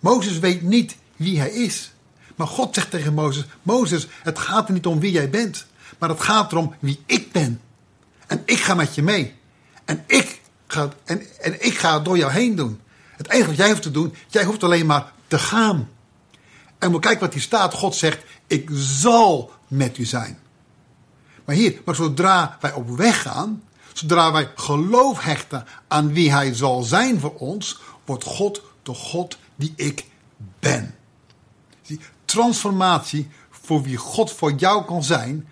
Mozes 0.00 0.38
weet 0.38 0.62
niet 0.62 0.96
wie 1.16 1.38
hij 1.38 1.50
is. 1.50 1.92
Maar 2.36 2.46
God 2.46 2.74
zegt 2.74 2.90
tegen 2.90 3.14
Mozes, 3.14 3.44
Mozes, 3.62 4.08
het 4.22 4.38
gaat 4.38 4.66
er 4.68 4.74
niet 4.74 4.86
om 4.86 5.00
wie 5.00 5.12
jij 5.12 5.30
bent. 5.30 5.66
Maar 5.98 6.08
het 6.08 6.20
gaat 6.20 6.52
erom 6.52 6.74
wie 6.78 7.02
ik 7.06 7.32
ben. 7.32 7.60
En 8.26 8.42
ik 8.44 8.58
ga 8.58 8.74
met 8.74 8.94
je 8.94 9.02
mee. 9.02 9.34
En 9.84 10.04
ik 10.06 10.40
ga, 10.66 10.92
en, 11.04 11.22
en 11.40 11.64
ik 11.64 11.78
ga 11.78 11.94
het 11.94 12.04
door 12.04 12.18
jou 12.18 12.32
heen 12.32 12.54
doen. 12.54 12.80
Het 13.16 13.30
enige 13.30 13.48
wat 13.48 13.56
jij 13.56 13.68
hoeft 13.68 13.82
te 13.82 13.90
doen, 13.90 14.14
jij 14.28 14.44
hoeft 14.44 14.62
alleen 14.62 14.86
maar 14.86 15.12
te 15.26 15.38
gaan. 15.38 15.88
En 16.82 16.90
moet 16.90 17.00
kijken 17.00 17.20
wat 17.20 17.32
hier 17.32 17.42
staat. 17.42 17.74
God 17.74 17.94
zegt, 17.94 18.24
ik 18.46 18.70
zal 18.72 19.50
met 19.68 19.98
u 19.98 20.04
zijn. 20.04 20.38
Maar 21.44 21.54
hier, 21.54 21.80
maar 21.84 21.94
zodra 21.94 22.56
wij 22.60 22.72
op 22.72 22.88
weg 22.88 23.22
gaan, 23.22 23.62
zodra 23.92 24.32
wij 24.32 24.50
geloof 24.54 25.20
hechten 25.20 25.66
aan 25.88 26.12
wie 26.12 26.32
hij 26.32 26.54
zal 26.54 26.82
zijn 26.82 27.20
voor 27.20 27.34
ons, 27.34 27.80
wordt 28.04 28.24
God 28.24 28.62
de 28.82 28.94
God 28.94 29.38
die 29.56 29.72
ik 29.76 30.06
ben. 30.58 30.94
Zie, 31.82 32.00
transformatie 32.24 33.28
voor 33.50 33.82
wie 33.82 33.96
God 33.96 34.32
voor 34.32 34.52
jou 34.52 34.84
kan 34.84 35.04
zijn, 35.04 35.48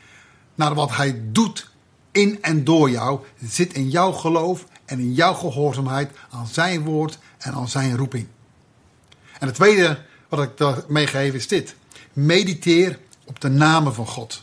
naar 0.54 0.74
wat 0.74 0.96
hij 0.96 1.22
doet 1.24 1.70
in 2.12 2.42
en 2.42 2.64
door 2.64 2.90
jou, 2.90 3.20
zit 3.42 3.72
in 3.72 3.90
jouw 3.90 4.12
geloof 4.12 4.64
en 4.84 4.98
in 4.98 5.12
jouw 5.12 5.34
gehoorzaamheid 5.34 6.10
aan 6.30 6.46
zijn 6.46 6.84
woord 6.84 7.18
en 7.38 7.52
aan 7.52 7.68
zijn 7.68 7.96
roeping. 7.96 8.26
En 9.38 9.46
het 9.46 9.54
tweede 9.54 10.08
wat 10.30 10.42
ik 10.60 10.88
meegeef 10.88 11.34
is 11.34 11.48
dit. 11.48 11.74
Mediteer 12.12 12.98
op 13.24 13.40
de 13.40 13.48
namen 13.48 13.94
van 13.94 14.06
God. 14.06 14.42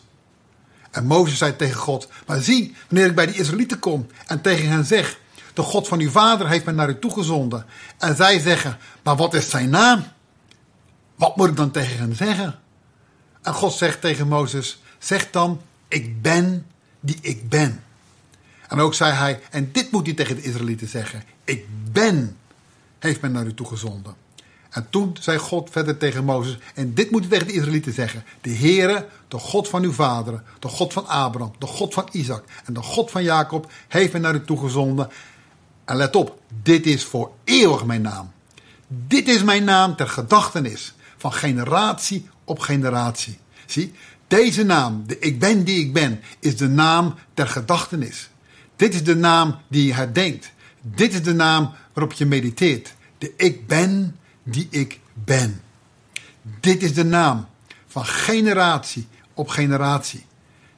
En 0.91 1.05
Mozes 1.05 1.37
zei 1.37 1.55
tegen 1.55 1.79
God: 1.79 2.07
Maar 2.25 2.41
zie, 2.41 2.75
wanneer 2.89 3.07
ik 3.09 3.15
bij 3.15 3.25
de 3.25 3.33
Israëlieten 3.33 3.79
kom 3.79 4.07
en 4.25 4.41
tegen 4.41 4.69
hen 4.69 4.85
zeg: 4.85 5.19
De 5.53 5.61
God 5.61 5.87
van 5.87 5.99
uw 5.99 6.09
vader 6.09 6.49
heeft 6.49 6.65
mij 6.65 6.73
naar 6.73 6.89
u 6.89 6.99
toegezonden. 6.99 7.65
En 7.97 8.15
zij 8.15 8.39
zeggen: 8.39 8.77
Maar 9.03 9.15
wat 9.15 9.33
is 9.33 9.49
zijn 9.49 9.69
naam? 9.69 10.03
Wat 11.15 11.35
moet 11.35 11.49
ik 11.49 11.55
dan 11.55 11.71
tegen 11.71 11.97
hen 11.97 12.15
zeggen? 12.15 12.59
En 13.41 13.53
God 13.53 13.73
zegt 13.73 14.01
tegen 14.01 14.27
Mozes: 14.27 14.81
Zeg 14.99 15.31
dan: 15.31 15.61
Ik 15.87 16.21
ben 16.21 16.65
die 16.99 17.17
ik 17.21 17.49
ben. 17.49 17.83
En 18.67 18.79
ook 18.79 18.93
zei 18.93 19.13
hij: 19.13 19.39
En 19.49 19.71
dit 19.71 19.91
moet 19.91 20.05
hij 20.05 20.15
tegen 20.15 20.35
de 20.35 20.41
Israëlieten 20.41 20.87
zeggen: 20.87 21.23
Ik 21.43 21.65
ben, 21.91 22.37
heeft 22.99 23.21
mij 23.21 23.29
naar 23.29 23.45
u 23.45 23.53
toegezonden. 23.53 24.15
En 24.77 24.87
toen 24.89 25.15
zei 25.19 25.37
God 25.37 25.69
verder 25.71 25.97
tegen 25.97 26.23
Mozes, 26.23 26.57
en 26.73 26.93
dit 26.93 27.11
moet 27.11 27.23
je 27.23 27.29
tegen 27.29 27.47
de 27.47 27.53
Israëlieten 27.53 27.93
zeggen. 27.93 28.23
De 28.41 28.49
Heere, 28.49 29.07
de 29.27 29.37
God 29.37 29.67
van 29.67 29.83
uw 29.83 29.91
vaderen, 29.91 30.43
de 30.59 30.67
God 30.67 30.93
van 30.93 31.07
Abraham, 31.07 31.53
de 31.59 31.65
God 31.65 31.93
van 31.93 32.09
Isaac 32.11 32.43
en 32.65 32.73
de 32.73 32.81
God 32.81 33.11
van 33.11 33.23
Jacob, 33.23 33.71
heeft 33.87 34.11
mij 34.11 34.21
naar 34.21 34.35
u 34.35 34.45
toegezonden. 34.45 35.09
En 35.85 35.95
let 35.95 36.15
op, 36.15 36.39
dit 36.63 36.85
is 36.85 37.03
voor 37.03 37.31
eeuwig 37.43 37.85
mijn 37.85 38.01
naam. 38.01 38.31
Dit 38.87 39.27
is 39.27 39.43
mijn 39.43 39.63
naam 39.63 39.95
ter 39.95 40.09
gedachtenis, 40.09 40.93
van 41.17 41.33
generatie 41.33 42.29
op 42.43 42.59
generatie. 42.59 43.37
Zie, 43.65 43.93
deze 44.27 44.63
naam, 44.63 45.03
de 45.07 45.19
ik 45.19 45.39
ben 45.39 45.63
die 45.63 45.79
ik 45.79 45.93
ben, 45.93 46.21
is 46.39 46.57
de 46.57 46.67
naam 46.67 47.15
ter 47.33 47.47
gedachtenis. 47.47 48.29
Dit 48.75 48.93
is 48.93 49.03
de 49.03 49.15
naam 49.15 49.55
die 49.67 49.85
je 49.85 49.93
herdenkt. 49.93 50.51
Dit 50.81 51.13
is 51.13 51.23
de 51.23 51.33
naam 51.33 51.71
waarop 51.93 52.13
je 52.13 52.25
mediteert. 52.25 52.95
De 53.17 53.33
ik 53.37 53.67
ben 53.67 54.15
die 54.47 54.67
ik 54.69 54.99
ben. 55.13 55.61
Dit 56.59 56.83
is 56.83 56.93
de 56.93 57.05
naam 57.05 57.47
van 57.87 58.05
generatie 58.05 59.07
op 59.33 59.49
generatie. 59.49 60.25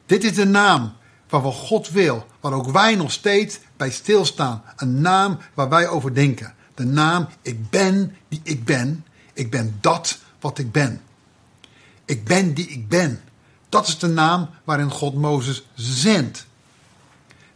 Dit 0.05 0.23
is 0.23 0.33
de 0.33 0.45
naam 0.45 0.93
waarvan 1.29 1.53
God 1.53 1.89
wil, 1.89 2.27
waar 2.39 2.53
ook 2.53 2.71
wij 2.71 2.95
nog 2.95 3.11
steeds 3.11 3.59
bij 3.77 3.91
stilstaan. 3.91 4.63
Een 4.75 5.01
naam 5.01 5.37
waar 5.53 5.69
wij 5.69 5.87
over 5.87 6.13
denken. 6.13 6.53
De 6.75 6.85
naam 6.85 7.27
ik 7.41 7.69
ben 7.69 8.15
die 8.27 8.41
ik 8.43 8.65
ben. 8.65 9.05
Ik 9.33 9.49
ben 9.49 9.77
dat 9.81 10.19
wat 10.39 10.57
ik 10.57 10.71
ben. 10.71 11.01
Ik 12.05 12.23
ben 12.23 12.53
die 12.53 12.67
ik 12.67 12.87
ben. 12.87 13.21
Dat 13.69 13.87
is 13.87 13.99
de 13.99 14.07
naam 14.07 14.49
waarin 14.63 14.91
God 14.91 15.13
Mozes 15.13 15.67
zendt. 15.75 16.47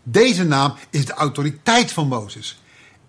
Deze 0.04 0.44
naam 0.44 0.74
is 0.90 1.06
de 1.06 1.14
autoriteit 1.14 1.92
van 1.92 2.08
Mozes. 2.08 2.62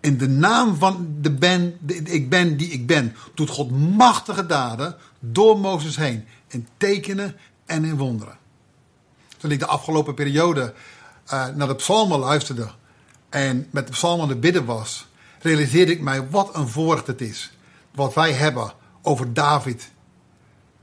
In 0.05 0.19
de 0.19 0.29
naam 0.29 0.77
van 0.77 1.15
de 1.21 1.31
ben, 1.31 1.77
de, 1.81 1.95
ik 1.95 2.29
ben 2.29 2.57
die 2.57 2.69
ik 2.69 2.87
ben, 2.87 3.17
doet 3.35 3.49
God 3.49 3.71
machtige 3.71 4.47
daden 4.47 4.97
door 5.21 5.59
Mozes 5.59 5.97
heen. 5.97 6.25
In 6.49 6.69
tekenen 6.77 7.37
en 7.67 7.85
in 7.85 7.97
wonderen. 7.97 8.37
Toen 9.39 9.51
ik 9.51 9.59
de 9.59 9.67
afgelopen 9.67 10.15
periode 10.15 10.75
uh, 11.33 11.47
naar 11.47 11.69
de 11.69 11.75
psalmen 11.75 12.19
luisterde 12.19 12.71
en 13.29 13.69
met 13.71 13.87
de 13.87 13.93
psalmen 13.93 14.29
het 14.29 14.41
bidden 14.41 14.65
was, 14.65 15.07
realiseerde 15.41 15.93
ik 15.93 16.01
mij 16.01 16.29
wat 16.29 16.55
een 16.57 16.69
voorrecht 16.69 17.07
het 17.07 17.21
is. 17.21 17.53
Wat 17.95 18.15
wij 18.15 18.33
hebben 18.33 18.73
over 19.03 19.33
David. 19.33 19.91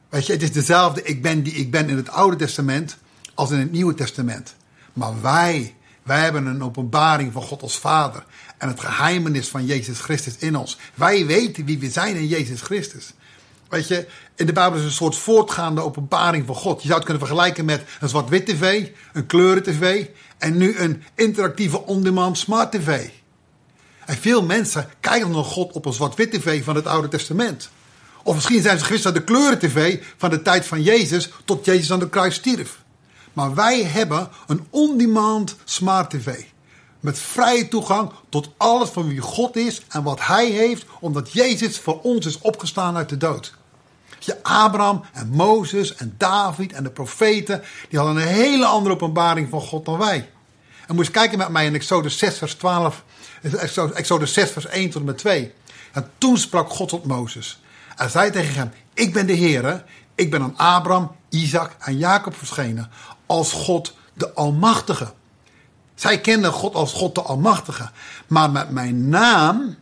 Weet 0.10 0.26
je, 0.26 0.34
het 0.34 0.44
is 0.44 0.52
dezelfde 0.52 1.04
ik 1.04 1.22
ben 1.22 1.44
die 1.44 1.54
ik 1.54 1.72
ben 1.72 1.90
in 1.90 1.98
het 1.98 2.10
Oude 2.10 2.36
Testament 2.36 2.98
als 3.34 3.52
in 3.52 3.60
het 3.60 3.72
Nieuwe 3.72 3.94
Testament. 3.94 4.56
Maar 4.94 5.22
wij, 5.22 5.76
wij 6.04 6.24
hebben 6.24 6.46
een 6.46 6.64
openbaring 6.64 7.34
van 7.34 7.42
God 7.42 7.62
als 7.62 7.78
Vader 7.78 8.24
en 8.62 8.68
het 8.68 8.80
geheimenis 8.80 9.48
van 9.48 9.66
Jezus 9.66 10.00
Christus 10.00 10.36
in 10.38 10.56
ons. 10.56 10.78
Wij 10.94 11.26
weten 11.26 11.66
wie 11.66 11.80
we 11.80 11.90
zijn 11.90 12.16
in 12.16 12.28
Jezus 12.28 12.62
Christus. 12.62 13.14
Weet 13.70 13.88
je, 13.88 14.08
in 14.36 14.46
de 14.46 14.54
Bijbel 14.54 14.80
is 14.80 14.86
een 14.86 14.92
soort 14.92 15.16
voortgaande 15.16 15.82
openbaring 15.82 16.46
van 16.46 16.56
God. 16.56 16.82
Je 16.82 16.88
zou 16.88 17.00
het 17.00 17.04
kunnen 17.08 17.28
vergelijken 17.28 17.66
met 17.66 17.84
een 18.00 18.10
zwart-wit 18.10 18.46
tv, 18.46 18.88
een 19.14 19.26
kleuren 19.26 19.64
tv 19.64 20.06
en 20.38 20.58
nu 20.58 20.78
een 20.78 21.04
interactieve 21.16 21.86
on-demand 21.86 22.38
smart 22.38 22.72
tv. 22.72 23.08
En 24.06 24.18
veel 24.18 24.44
mensen 24.44 24.90
kijken 25.00 25.32
naar 25.32 25.44
God 25.44 25.72
op 25.72 25.86
een 25.86 25.94
zwart-wit 25.94 26.32
tv 26.32 26.64
van 26.64 26.76
het 26.76 26.88
Oude 26.88 27.08
Testament. 27.08 27.70
Of 28.24 28.36
misschien 28.36 28.62
zijn 28.62 28.80
ze 28.80 28.86
gewist 28.86 29.06
aan 29.06 29.14
de 29.14 29.24
kleuren 29.24 29.60
tv 29.60 30.04
van 30.18 30.30
de 30.30 30.42
tijd 30.42 30.66
van 30.66 30.82
Jezus 30.82 31.30
tot 31.46 31.66
Jezus 31.66 31.92
aan 31.92 32.00
de 32.00 32.10
kruis 32.10 32.36
stierf. 32.36 32.80
Maar 33.34 33.56
wij 33.56 33.84
hebben 33.84 34.30
een 34.48 34.66
on-demand 34.70 35.56
smart 35.64 36.10
tv. 36.10 36.51
Met 37.02 37.20
vrije 37.20 37.68
toegang 37.68 38.12
tot 38.30 38.50
alles 38.58 38.90
van 38.90 39.08
wie 39.08 39.22
God 39.22 39.56
is 39.56 39.82
en 39.90 40.04
wat 40.04 40.26
Hij 40.26 40.50
heeft, 40.50 40.86
omdat 41.00 41.32
Jezus 41.32 41.80
voor 41.80 42.02
ons 42.02 42.26
is 42.26 42.40
opgestaan 42.40 42.96
uit 42.96 43.10
de 43.10 43.18
dood. 43.18 43.54
Je 44.20 44.44
Abraham 44.44 45.04
en 45.14 45.30
Mozes 45.30 45.96
en 45.96 46.16
David 46.18 46.74
en 46.74 46.84
de 46.84 46.90
profeten, 46.90 47.64
die 47.90 48.00
hadden 48.00 48.18
een 48.18 48.28
hele 48.28 48.66
andere 48.66 48.96
openbaring 48.96 49.50
van 49.50 49.62
God 49.62 49.86
dan 49.86 49.98
wij. 49.98 50.30
En 50.88 50.96
moest 50.96 51.12
kijken 51.12 51.38
met 51.38 51.50
mij 51.50 51.66
in 51.66 51.76
Exodus 51.76 52.18
6 52.18 52.38
vers 52.38 52.54
12, 52.54 53.04
Exodus 53.94 54.34
6 54.34 54.52
vers 54.52 54.66
1 54.66 54.90
tot 54.90 55.00
en 55.00 55.08
met 55.08 55.18
2. 55.18 55.54
En 55.92 56.12
toen 56.18 56.38
sprak 56.38 56.70
God 56.70 56.90
tot 56.90 57.06
Mozes. 57.06 57.62
En 57.96 58.10
zei 58.10 58.32
tegen 58.32 58.56
hem, 58.56 58.72
ik 58.94 59.14
ben 59.14 59.28
de 59.28 59.38
Heere, 59.38 59.84
ik 60.16 60.32
ben 60.32 60.42
aan 60.42 60.58
Abraham, 60.58 61.16
Isaac 61.30 61.76
en 61.80 61.98
Jacob 61.98 62.36
verschenen 62.36 62.90
als 63.26 63.52
God 63.52 63.96
de 64.14 64.34
Almachtige. 64.34 65.14
Zij 66.02 66.22
kenden 66.22 66.52
God 66.52 66.76
als 66.76 66.94
God 66.94 67.16
de 67.16 67.22
Almachtige. 67.22 67.90
Maar 68.28 68.52
met 68.52 68.70
mijn 68.70 69.10
naam, 69.10 69.76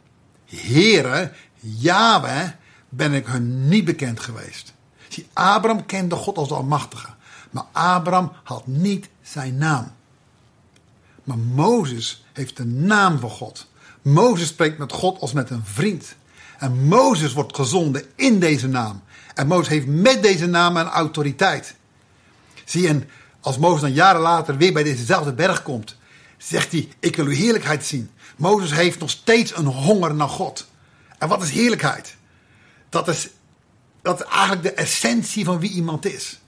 Heere, 0.45 1.31
Yahweh, 1.55 2.47
ben 2.89 3.13
ik 3.13 3.27
hun 3.27 3.67
niet 3.67 3.85
bekend 3.85 4.19
geweest. 4.19 4.73
Zie, 5.07 5.27
Abraham 5.33 5.85
kende 5.85 6.15
God 6.15 6.37
als 6.37 6.47
de 6.47 6.53
Almachtige. 6.53 7.07
Maar 7.49 7.63
Abraham 7.71 8.31
had 8.43 8.67
niet 8.67 9.09
zijn 9.21 9.57
naam. 9.57 9.91
Maar 11.23 11.37
Mozes 11.37 12.25
heeft 12.33 12.57
de 12.57 12.65
naam 12.65 13.19
van 13.19 13.29
God. 13.29 13.67
Mozes 14.01 14.47
spreekt 14.47 14.77
met 14.77 14.91
God 14.91 15.19
als 15.19 15.33
met 15.33 15.49
een 15.49 15.65
vriend. 15.65 16.15
En 16.57 16.87
Mozes 16.87 17.33
wordt 17.33 17.55
gezonden 17.55 18.03
in 18.15 18.39
deze 18.39 18.67
naam. 18.67 19.03
En 19.33 19.47
Mozes 19.47 19.67
heeft 19.67 19.87
met 19.87 20.21
deze 20.21 20.45
naam 20.45 20.77
een 20.77 20.87
autoriteit. 20.87 21.75
Zie, 22.65 22.87
en 22.87 23.09
als 23.39 23.57
Mozes 23.57 23.81
dan 23.81 23.93
jaren 23.93 24.21
later 24.21 24.57
weer 24.57 24.73
bij 24.73 24.83
dezezelfde 24.83 25.33
berg 25.33 25.63
komt, 25.63 25.97
zegt 26.43 26.71
hij: 26.71 26.89
Ik 26.99 27.15
wil 27.15 27.25
uw 27.25 27.31
heerlijkheid 27.31 27.85
zien. 27.85 28.09
Mozes 28.37 28.71
heeft 28.71 28.99
nog 28.99 29.09
steeds 29.09 29.57
een 29.57 29.65
honger 29.65 30.15
naar 30.15 30.29
God. 30.29 30.67
En 31.17 31.27
wat 31.27 31.43
is 31.43 31.49
heerlijkheid? 31.49 32.15
Dat 32.89 33.07
is, 33.07 33.29
dat 34.01 34.21
eigenlijk 34.21 34.63
de 34.63 34.73
essentie 34.73 35.45
van 35.45 35.59
wie 35.59 35.71
iemand 35.71 36.05
is. 36.05 36.39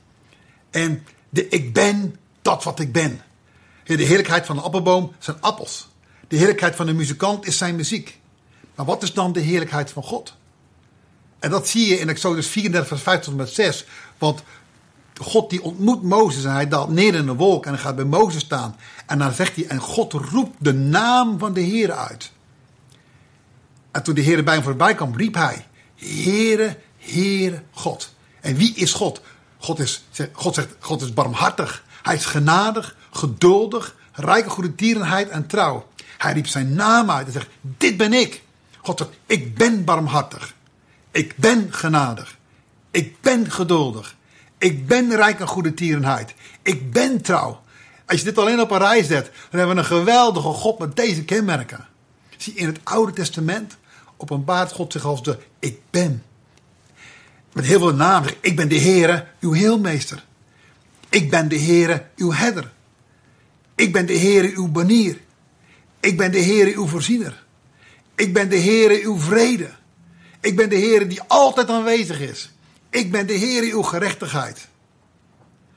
En 0.69 1.05
de 1.29 1.47
ik 1.47 1.73
ben 1.73 2.15
dat 2.41 2.63
wat 2.63 2.79
ik 2.79 2.91
ben. 2.91 3.21
De 3.83 4.03
heerlijkheid 4.03 4.45
van 4.45 4.55
de 4.55 4.61
appelboom 4.61 5.15
zijn 5.19 5.41
appels. 5.41 5.89
De 6.27 6.37
heerlijkheid 6.37 6.75
van 6.75 6.85
de 6.85 6.93
muzikant 6.93 7.47
is 7.47 7.57
zijn 7.57 7.75
muziek. 7.75 8.19
Maar 8.75 8.85
wat 8.85 9.03
is 9.03 9.13
dan 9.13 9.33
de 9.33 9.39
heerlijkheid 9.39 9.91
van 9.91 10.03
God? 10.03 10.35
En 11.39 11.49
dat 11.49 11.67
zie 11.67 11.87
je 11.87 11.99
in 11.99 12.09
Exodus 12.09 12.47
34, 12.47 12.87
vers 12.87 13.01
5 13.01 13.19
tot 13.19 13.35
met 13.35 13.49
6. 13.49 13.85
Want 14.17 14.43
God 15.21 15.49
die 15.49 15.63
ontmoet 15.63 16.03
Mozes 16.03 16.43
en 16.43 16.51
hij 16.51 16.67
daalt 16.67 16.89
neer 16.89 17.15
in 17.15 17.25
de 17.25 17.35
wolk 17.35 17.65
en 17.65 17.71
hij 17.71 17.81
gaat 17.81 17.95
bij 17.95 18.05
Mozes 18.05 18.43
staan. 18.43 18.75
En 19.05 19.17
dan 19.17 19.31
zegt 19.31 19.55
hij, 19.55 19.67
en 19.67 19.79
God 19.79 20.13
roept 20.13 20.55
de 20.57 20.73
naam 20.73 21.39
van 21.39 21.53
de 21.53 21.61
Heer 21.61 21.91
uit. 21.91 22.31
En 23.91 24.03
toen 24.03 24.15
de 24.15 24.21
Heer 24.21 24.43
bij 24.43 24.53
hem 24.53 24.63
voorbij 24.63 24.95
kwam, 24.95 25.15
riep 25.15 25.33
hij, 25.33 25.65
Heere, 25.95 26.77
Heere 26.97 27.63
God. 27.71 28.13
En 28.41 28.55
wie 28.55 28.75
is 28.75 28.93
God? 28.93 29.21
God 29.57 29.79
is, 29.79 30.03
God 30.31 30.53
zegt, 30.53 30.75
God 30.79 31.01
is 31.01 31.13
barmhartig. 31.13 31.83
Hij 32.03 32.15
is 32.15 32.25
genadig, 32.25 32.95
geduldig, 33.11 33.95
rijke 34.11 34.49
goede 34.49 34.75
tierenheid 34.75 35.29
en 35.29 35.47
trouw. 35.47 35.87
Hij 36.17 36.33
riep 36.33 36.47
zijn 36.47 36.73
naam 36.73 37.11
uit 37.11 37.27
en 37.27 37.33
zegt, 37.33 37.49
dit 37.61 37.97
ben 37.97 38.13
ik. 38.13 38.43
God 38.81 38.97
zegt, 38.97 39.11
ik 39.25 39.55
ben 39.55 39.83
barmhartig. 39.83 40.53
Ik 41.11 41.35
ben 41.35 41.73
genadig. 41.73 42.37
Ik 42.91 43.21
ben 43.21 43.51
geduldig. 43.51 44.15
Ik 44.61 44.87
ben 44.87 45.15
rijk 45.15 45.41
aan 45.41 45.47
goede 45.47 45.73
tierenheid. 45.73 46.33
Ik 46.61 46.91
ben 46.91 47.21
trouw. 47.21 47.61
Als 48.05 48.19
je 48.19 48.25
dit 48.25 48.37
alleen 48.37 48.59
op 48.59 48.71
een 48.71 48.77
rij 48.77 49.03
zet, 49.03 49.25
dan 49.49 49.59
hebben 49.59 49.75
we 49.75 49.81
een 49.81 49.87
geweldige 49.87 50.47
God 50.47 50.79
met 50.79 50.95
deze 50.95 51.23
kenmerken. 51.23 51.87
Zie, 52.37 52.53
in 52.53 52.65
het 52.65 52.79
Oude 52.83 53.11
Testament 53.11 53.77
openbaart 54.17 54.71
God 54.71 54.91
zich 54.91 55.05
als 55.05 55.23
de 55.23 55.37
ik 55.59 55.79
ben. 55.89 56.23
Met 57.53 57.65
heel 57.65 57.79
veel 57.79 57.93
namen. 57.93 58.33
Ik 58.41 58.55
ben 58.55 58.69
de 58.69 58.79
Heere, 58.79 59.27
uw 59.39 59.51
heelmeester. 59.51 60.25
Ik 61.09 61.29
ben 61.29 61.47
de 61.47 61.59
Heere, 61.59 62.05
uw 62.15 62.31
herder. 62.33 62.71
Ik 63.75 63.93
ben 63.93 64.05
de 64.05 64.17
Heere, 64.17 64.51
uw 64.55 64.67
banier. 64.67 65.17
Ik 65.99 66.17
ben 66.17 66.31
de 66.31 66.41
Heere, 66.41 66.75
uw 66.75 66.87
voorziener. 66.87 67.43
Ik 68.15 68.33
ben 68.33 68.49
de 68.49 68.59
Heere, 68.59 69.01
uw 69.03 69.19
vrede. 69.19 69.69
Ik 70.41 70.55
ben 70.55 70.69
de 70.69 70.77
Heere 70.77 71.07
die 71.07 71.21
altijd 71.27 71.69
aanwezig 71.69 72.19
is. 72.19 72.51
Ik 72.91 73.11
ben 73.11 73.27
de 73.27 73.33
Heer 73.33 73.73
uw 73.73 73.81
gerechtigheid. 73.81 74.67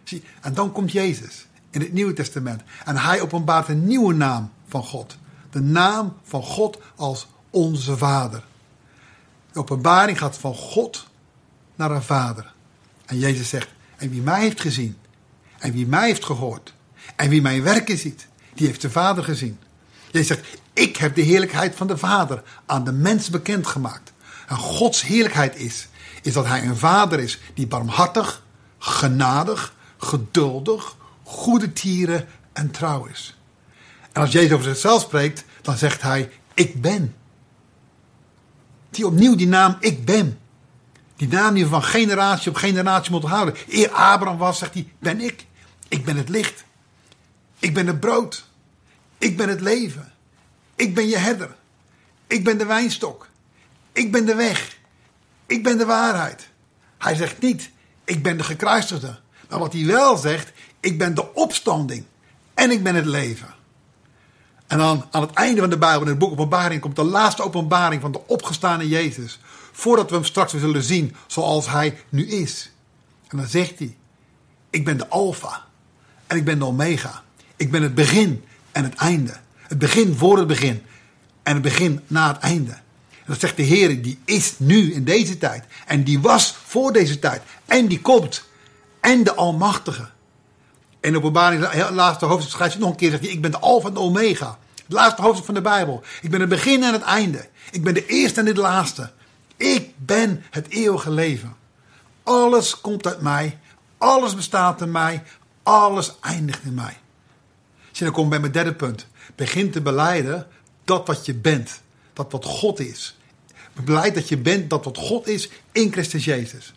Zie, 0.04 0.22
en 0.40 0.54
dan 0.54 0.72
komt 0.72 0.92
Jezus 0.92 1.46
in 1.70 1.80
het 1.80 1.92
Nieuwe 1.92 2.12
Testament. 2.12 2.62
En 2.84 2.96
hij 2.96 3.20
openbaart 3.20 3.68
een 3.68 3.86
nieuwe 3.86 4.14
naam 4.14 4.52
van 4.68 4.82
God. 4.82 5.16
De 5.50 5.60
naam 5.60 6.16
van 6.22 6.42
God 6.42 6.78
als 6.96 7.26
onze 7.50 7.96
Vader. 7.96 8.44
De 9.52 9.58
openbaring 9.58 10.18
gaat 10.18 10.38
van 10.38 10.54
God 10.54 11.06
naar 11.74 11.90
een 11.90 12.02
Vader. 12.02 12.52
En 13.06 13.18
Jezus 13.18 13.48
zegt, 13.48 13.68
en 13.96 14.10
wie 14.10 14.22
mij 14.22 14.40
heeft 14.40 14.60
gezien, 14.60 14.96
en 15.58 15.72
wie 15.72 15.86
mij 15.86 16.06
heeft 16.06 16.24
gehoord, 16.24 16.74
en 17.16 17.28
wie 17.28 17.42
mijn 17.42 17.62
werken 17.62 17.98
ziet, 17.98 18.26
die 18.54 18.66
heeft 18.66 18.80
de 18.80 18.90
Vader 18.90 19.24
gezien. 19.24 19.58
Jezus 20.10 20.26
zegt, 20.26 20.46
ik 20.72 20.96
heb 20.96 21.14
de 21.14 21.22
heerlijkheid 21.22 21.74
van 21.74 21.86
de 21.86 21.98
Vader 21.98 22.42
aan 22.66 22.84
de 22.84 22.92
mens 22.92 23.30
bekendgemaakt. 23.30 24.12
En 24.46 24.56
Gods 24.56 25.02
heerlijkheid 25.02 25.56
is 25.56 25.88
is 26.24 26.32
dat 26.32 26.46
hij 26.46 26.62
een 26.62 26.76
vader 26.76 27.20
is 27.20 27.40
die 27.54 27.66
barmhartig, 27.66 28.42
genadig, 28.78 29.74
geduldig, 29.96 30.96
goede 31.22 31.72
tieren 31.72 32.28
en 32.52 32.70
trouw 32.70 33.04
is. 33.04 33.38
En 34.12 34.20
als 34.20 34.32
Jezus 34.32 34.52
over 34.52 34.64
zichzelf 34.64 35.02
spreekt, 35.02 35.44
dan 35.62 35.76
zegt 35.76 36.02
hij: 36.02 36.30
Ik 36.54 36.80
ben. 36.80 37.14
Die 38.90 39.06
opnieuw 39.06 39.36
die 39.36 39.46
naam 39.46 39.76
Ik 39.80 40.04
ben. 40.04 40.38
Die 41.16 41.28
naam 41.28 41.54
die 41.54 41.64
we 41.64 41.70
van 41.70 41.82
generatie 41.82 42.50
op 42.50 42.56
generatie 42.56 43.10
moeten 43.10 43.30
houden. 43.30 43.54
Eer 43.68 43.90
Abraham 43.90 44.38
was, 44.38 44.58
zegt 44.58 44.74
hij: 44.74 44.92
Ben 44.98 45.20
ik. 45.20 45.46
Ik 45.88 46.04
ben 46.04 46.16
het 46.16 46.28
licht. 46.28 46.64
Ik 47.58 47.74
ben 47.74 47.86
het 47.86 48.00
brood. 48.00 48.48
Ik 49.18 49.36
ben 49.36 49.48
het 49.48 49.60
leven. 49.60 50.12
Ik 50.74 50.94
ben 50.94 51.08
je 51.08 51.16
herder. 51.16 51.54
Ik 52.26 52.44
ben 52.44 52.58
de 52.58 52.66
wijnstok. 52.66 53.28
Ik 53.92 54.12
ben 54.12 54.26
de 54.26 54.34
weg. 54.34 54.76
Ik 55.46 55.62
ben 55.62 55.78
de 55.78 55.84
waarheid. 55.84 56.48
Hij 56.98 57.14
zegt 57.14 57.40
niet, 57.40 57.70
ik 58.04 58.22
ben 58.22 58.36
de 58.36 58.44
gekruisigde. 58.44 59.18
Maar 59.48 59.58
wat 59.58 59.72
hij 59.72 59.86
wel 59.86 60.16
zegt, 60.16 60.52
ik 60.80 60.98
ben 60.98 61.14
de 61.14 61.34
opstanding. 61.34 62.04
En 62.54 62.70
ik 62.70 62.82
ben 62.82 62.94
het 62.94 63.06
leven. 63.06 63.54
En 64.66 64.78
dan 64.78 65.04
aan 65.10 65.20
het 65.20 65.32
einde 65.32 65.60
van 65.60 65.70
de 65.70 65.78
Bijbel, 65.78 66.02
in 66.02 66.08
het 66.08 66.18
boek 66.18 66.30
Openbaring, 66.30 66.80
komt 66.80 66.96
de 66.96 67.04
laatste 67.04 67.42
openbaring 67.42 68.00
van 68.00 68.12
de 68.12 68.26
opgestane 68.26 68.88
Jezus. 68.88 69.40
Voordat 69.72 70.10
we 70.10 70.14
hem 70.14 70.24
straks 70.24 70.52
zullen 70.52 70.82
zien 70.82 71.14
zoals 71.26 71.70
hij 71.70 71.98
nu 72.08 72.26
is. 72.26 72.70
En 73.28 73.36
dan 73.36 73.46
zegt 73.46 73.78
hij, 73.78 73.96
ik 74.70 74.84
ben 74.84 74.96
de 74.96 75.08
Alpha 75.08 75.64
en 76.26 76.36
ik 76.36 76.44
ben 76.44 76.58
de 76.58 76.64
Omega. 76.64 77.22
Ik 77.56 77.70
ben 77.70 77.82
het 77.82 77.94
begin 77.94 78.44
en 78.72 78.84
het 78.84 78.94
einde. 78.94 79.36
Het 79.68 79.78
begin 79.78 80.14
voor 80.16 80.38
het 80.38 80.46
begin 80.46 80.82
en 81.42 81.52
het 81.52 81.62
begin 81.62 82.00
na 82.06 82.28
het 82.28 82.38
einde. 82.38 82.76
Dat 83.26 83.40
zegt 83.40 83.56
de 83.56 83.62
Heer, 83.62 84.02
die 84.02 84.18
is 84.24 84.54
nu 84.56 84.92
in 84.92 85.04
deze 85.04 85.38
tijd. 85.38 85.64
En 85.86 86.04
die 86.04 86.20
was 86.20 86.56
voor 86.64 86.92
deze 86.92 87.18
tijd. 87.18 87.42
En 87.64 87.86
die 87.86 88.00
komt. 88.00 88.44
En 89.00 89.24
de 89.24 89.34
Almachtige. 89.34 90.08
En 91.00 91.16
openbaring, 91.16 91.70
het 91.70 91.90
laatste 91.90 92.24
hoofdstuk 92.24 92.52
schrijft 92.52 92.78
nog 92.78 92.90
een 92.90 92.96
keer, 92.96 93.10
zegt 93.10 93.22
hij, 93.22 93.32
ik 93.32 93.40
ben 93.40 93.50
de 93.50 93.58
Alpha 93.58 93.88
en 93.88 93.94
de 93.94 94.00
Omega. 94.00 94.58
Het 94.74 94.92
laatste 94.92 95.22
hoofdstuk 95.22 95.44
van 95.44 95.54
de 95.54 95.60
Bijbel. 95.60 96.02
Ik 96.22 96.30
ben 96.30 96.40
het 96.40 96.48
begin 96.48 96.82
en 96.82 96.92
het 96.92 97.02
einde. 97.02 97.48
Ik 97.70 97.84
ben 97.84 97.94
de 97.94 98.06
eerste 98.06 98.40
en 98.40 98.46
de 98.46 98.54
laatste. 98.54 99.12
Ik 99.56 99.90
ben 99.96 100.44
het 100.50 100.68
eeuwige 100.68 101.10
leven. 101.10 101.56
Alles 102.22 102.80
komt 102.80 103.06
uit 103.06 103.20
mij. 103.20 103.58
Alles 103.98 104.34
bestaat 104.34 104.80
in 104.80 104.90
mij. 104.90 105.22
Alles 105.62 106.14
eindigt 106.20 106.62
in 106.62 106.74
mij. 106.74 106.96
Zie, 107.92 108.04
dan 108.04 108.14
kom 108.14 108.24
ik 108.24 108.30
bij 108.30 108.40
mijn 108.40 108.52
derde 108.52 108.74
punt. 108.74 109.06
Begin 109.34 109.70
te 109.70 109.80
beleiden 109.80 110.46
dat 110.84 111.06
wat 111.06 111.26
je 111.26 111.34
bent 111.34 111.80
dat 112.14 112.32
wat 112.32 112.44
God 112.44 112.80
is. 112.80 113.16
Beleid 113.84 114.14
dat 114.14 114.28
je 114.28 114.36
bent 114.36 114.70
dat 114.70 114.84
wat 114.84 114.98
God 114.98 115.26
is 115.28 115.48
in 115.72 115.92
Christus 115.92 116.24
Jezus. 116.24 116.72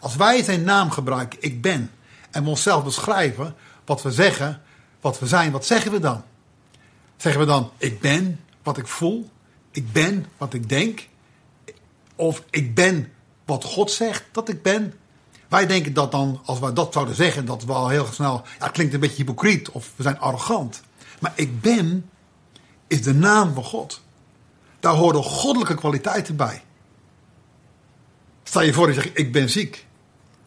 Als 0.00 0.16
wij 0.16 0.42
zijn 0.42 0.62
naam 0.62 0.90
gebruiken, 0.90 1.38
ik 1.42 1.60
ben, 1.60 1.90
en 2.30 2.42
we 2.42 2.48
onszelf 2.48 2.84
beschrijven, 2.84 3.54
wat 3.84 4.02
we 4.02 4.12
zeggen, 4.12 4.62
wat 5.00 5.18
we 5.18 5.26
zijn, 5.26 5.52
wat 5.52 5.66
zeggen 5.66 5.92
we 5.92 5.98
dan? 5.98 6.22
Zeggen 7.16 7.40
we 7.40 7.46
dan, 7.46 7.70
ik 7.78 8.00
ben 8.00 8.40
wat 8.62 8.78
ik 8.78 8.86
voel, 8.86 9.30
ik 9.70 9.92
ben 9.92 10.26
wat 10.36 10.54
ik 10.54 10.68
denk, 10.68 11.08
of 12.16 12.42
ik 12.50 12.74
ben 12.74 13.12
wat 13.44 13.64
God 13.64 13.90
zegt 13.90 14.24
dat 14.32 14.48
ik 14.48 14.62
ben? 14.62 14.94
Wij 15.48 15.66
denken 15.66 15.92
dat 15.92 16.12
dan, 16.12 16.40
als 16.44 16.58
wij 16.58 16.72
dat 16.72 16.92
zouden 16.92 17.14
zeggen, 17.14 17.44
dat 17.44 17.64
we 17.64 17.72
al 17.72 17.88
heel 17.88 18.06
snel, 18.12 18.42
ja, 18.58 18.68
klinkt 18.68 18.94
een 18.94 19.00
beetje 19.00 19.16
hypocriet 19.16 19.70
of 19.70 19.92
we 19.96 20.02
zijn 20.02 20.18
arrogant. 20.18 20.82
Maar 21.20 21.32
ik 21.34 21.60
ben 21.60 22.10
is 22.86 23.02
de 23.02 23.14
naam 23.14 23.54
van 23.54 23.64
God. 23.64 24.02
Daar 24.84 24.94
horen 24.94 25.22
goddelijke 25.22 25.74
kwaliteiten 25.74 26.36
bij. 26.36 26.62
Sta 28.42 28.60
je 28.60 28.72
voor 28.72 28.88
en 28.88 28.94
zeg: 28.94 29.12
Ik 29.12 29.32
ben 29.32 29.50
ziek. 29.50 29.86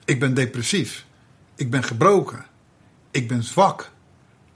Ik 0.05 0.19
ben 0.19 0.33
depressief. 0.33 1.05
Ik 1.55 1.69
ben 1.69 1.83
gebroken. 1.83 2.45
Ik 3.11 3.27
ben 3.27 3.43
zwak. 3.43 3.91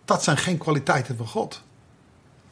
Dat 0.06 0.24
zijn 0.24 0.38
geen 0.38 0.58
kwaliteiten 0.58 1.18
van 1.18 1.28
God. 1.28 1.62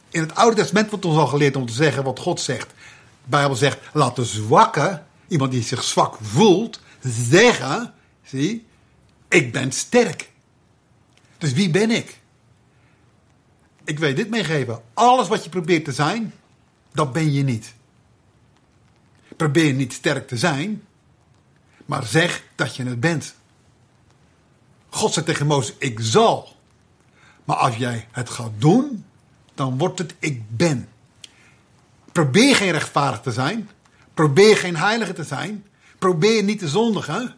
In 0.08 0.20
het 0.20 0.34
Oude 0.34 0.56
Testament 0.56 0.90
wordt 0.90 1.04
ons 1.04 1.16
al 1.16 1.26
geleerd 1.26 1.56
om 1.56 1.66
te 1.66 1.72
zeggen 1.72 2.04
wat 2.04 2.18
God 2.18 2.40
zegt. 2.40 2.68
De 2.68 3.28
Bijbel 3.28 3.56
zegt: 3.56 3.78
laat 3.92 4.16
de 4.16 4.24
zwakke, 4.24 5.02
iemand 5.28 5.50
die 5.50 5.62
zich 5.62 5.82
zwak 5.82 6.16
voelt, 6.22 6.80
zeggen: 7.00 7.94
zie, 8.22 8.66
ik 9.28 9.52
ben 9.52 9.72
sterk. 9.72 10.30
Dus 11.38 11.52
wie 11.52 11.70
ben 11.70 11.90
ik? 11.90 12.20
Ik 13.84 13.98
weet 13.98 14.16
dit 14.16 14.30
meegeven. 14.30 14.82
Alles 14.94 15.28
wat 15.28 15.44
je 15.44 15.50
probeert 15.50 15.84
te 15.84 15.92
zijn, 15.92 16.32
dat 16.92 17.12
ben 17.12 17.32
je 17.32 17.42
niet. 17.42 17.74
Probeer 19.36 19.72
niet 19.72 19.92
sterk 19.92 20.28
te 20.28 20.36
zijn, 20.36 20.82
maar 21.86 22.04
zeg 22.04 22.44
dat 22.54 22.76
je 22.76 22.84
het 22.84 23.00
bent. 23.00 23.34
God 24.88 25.12
zegt 25.12 25.26
tegen 25.26 25.46
Mozes: 25.46 25.74
Ik 25.78 25.98
zal. 26.02 26.56
Maar 27.44 27.56
als 27.56 27.76
jij 27.76 28.08
het 28.10 28.30
gaat 28.30 28.52
doen, 28.58 29.04
dan 29.54 29.78
wordt 29.78 29.98
het 29.98 30.14
ik 30.18 30.42
ben. 30.48 30.88
Probeer 32.12 32.56
geen 32.56 32.70
rechtvaardig 32.70 33.20
te 33.20 33.32
zijn. 33.32 33.70
Probeer 34.14 34.56
geen 34.56 34.76
heilige 34.76 35.12
te 35.12 35.24
zijn. 35.24 35.66
Probeer 35.98 36.42
niet 36.42 36.58
te 36.58 36.68
zondigen. 36.68 37.34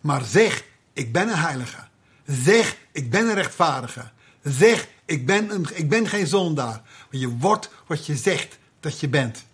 Maar 0.00 0.24
zeg: 0.24 0.64
Ik 0.92 1.12
ben 1.12 1.28
een 1.28 1.38
heilige. 1.38 1.86
Zeg: 2.26 2.76
Ik 2.92 3.10
ben 3.10 3.28
een 3.28 3.34
rechtvaardige. 3.34 4.10
Zeg: 4.42 4.88
Ik 5.04 5.26
ben, 5.26 5.50
een, 5.50 5.66
ik 5.74 5.88
ben 5.88 6.08
geen 6.08 6.26
zondaar. 6.26 6.82
Je 7.10 7.28
wordt 7.28 7.70
wat 7.86 8.06
je 8.06 8.16
zegt 8.16 8.58
dat 8.80 9.00
je 9.00 9.08
bent. 9.08 9.44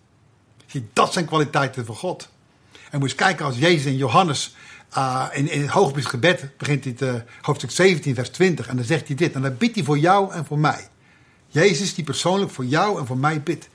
Zie, 0.65 0.89
dat 0.93 1.13
zijn 1.13 1.25
kwaliteiten 1.25 1.85
van 1.85 1.95
God. 1.95 2.29
En 2.71 2.99
moet 2.99 3.09
eens 3.09 3.17
kijken 3.17 3.45
als 3.45 3.57
Jezus 3.57 3.85
in 3.85 3.97
Johannes, 3.97 4.55
uh, 4.97 5.25
in, 5.33 5.61
het 5.61 6.05
gebed, 6.05 6.57
begint 6.57 7.01
uh, 7.01 7.13
hoofdstuk 7.41 7.71
17, 7.71 8.15
vers 8.15 8.29
20. 8.29 8.67
En 8.67 8.75
dan 8.75 8.85
zegt 8.85 9.07
hij 9.07 9.15
dit. 9.15 9.33
En 9.33 9.41
dan 9.41 9.57
bidt 9.57 9.75
hij 9.75 9.83
voor 9.83 9.97
jou 9.97 10.33
en 10.33 10.45
voor 10.45 10.59
mij. 10.59 10.87
Jezus 11.47 11.95
die 11.95 12.03
persoonlijk 12.03 12.51
voor 12.51 12.65
jou 12.65 12.99
en 12.99 13.05
voor 13.05 13.17
mij 13.17 13.41
bidt. 13.41 13.69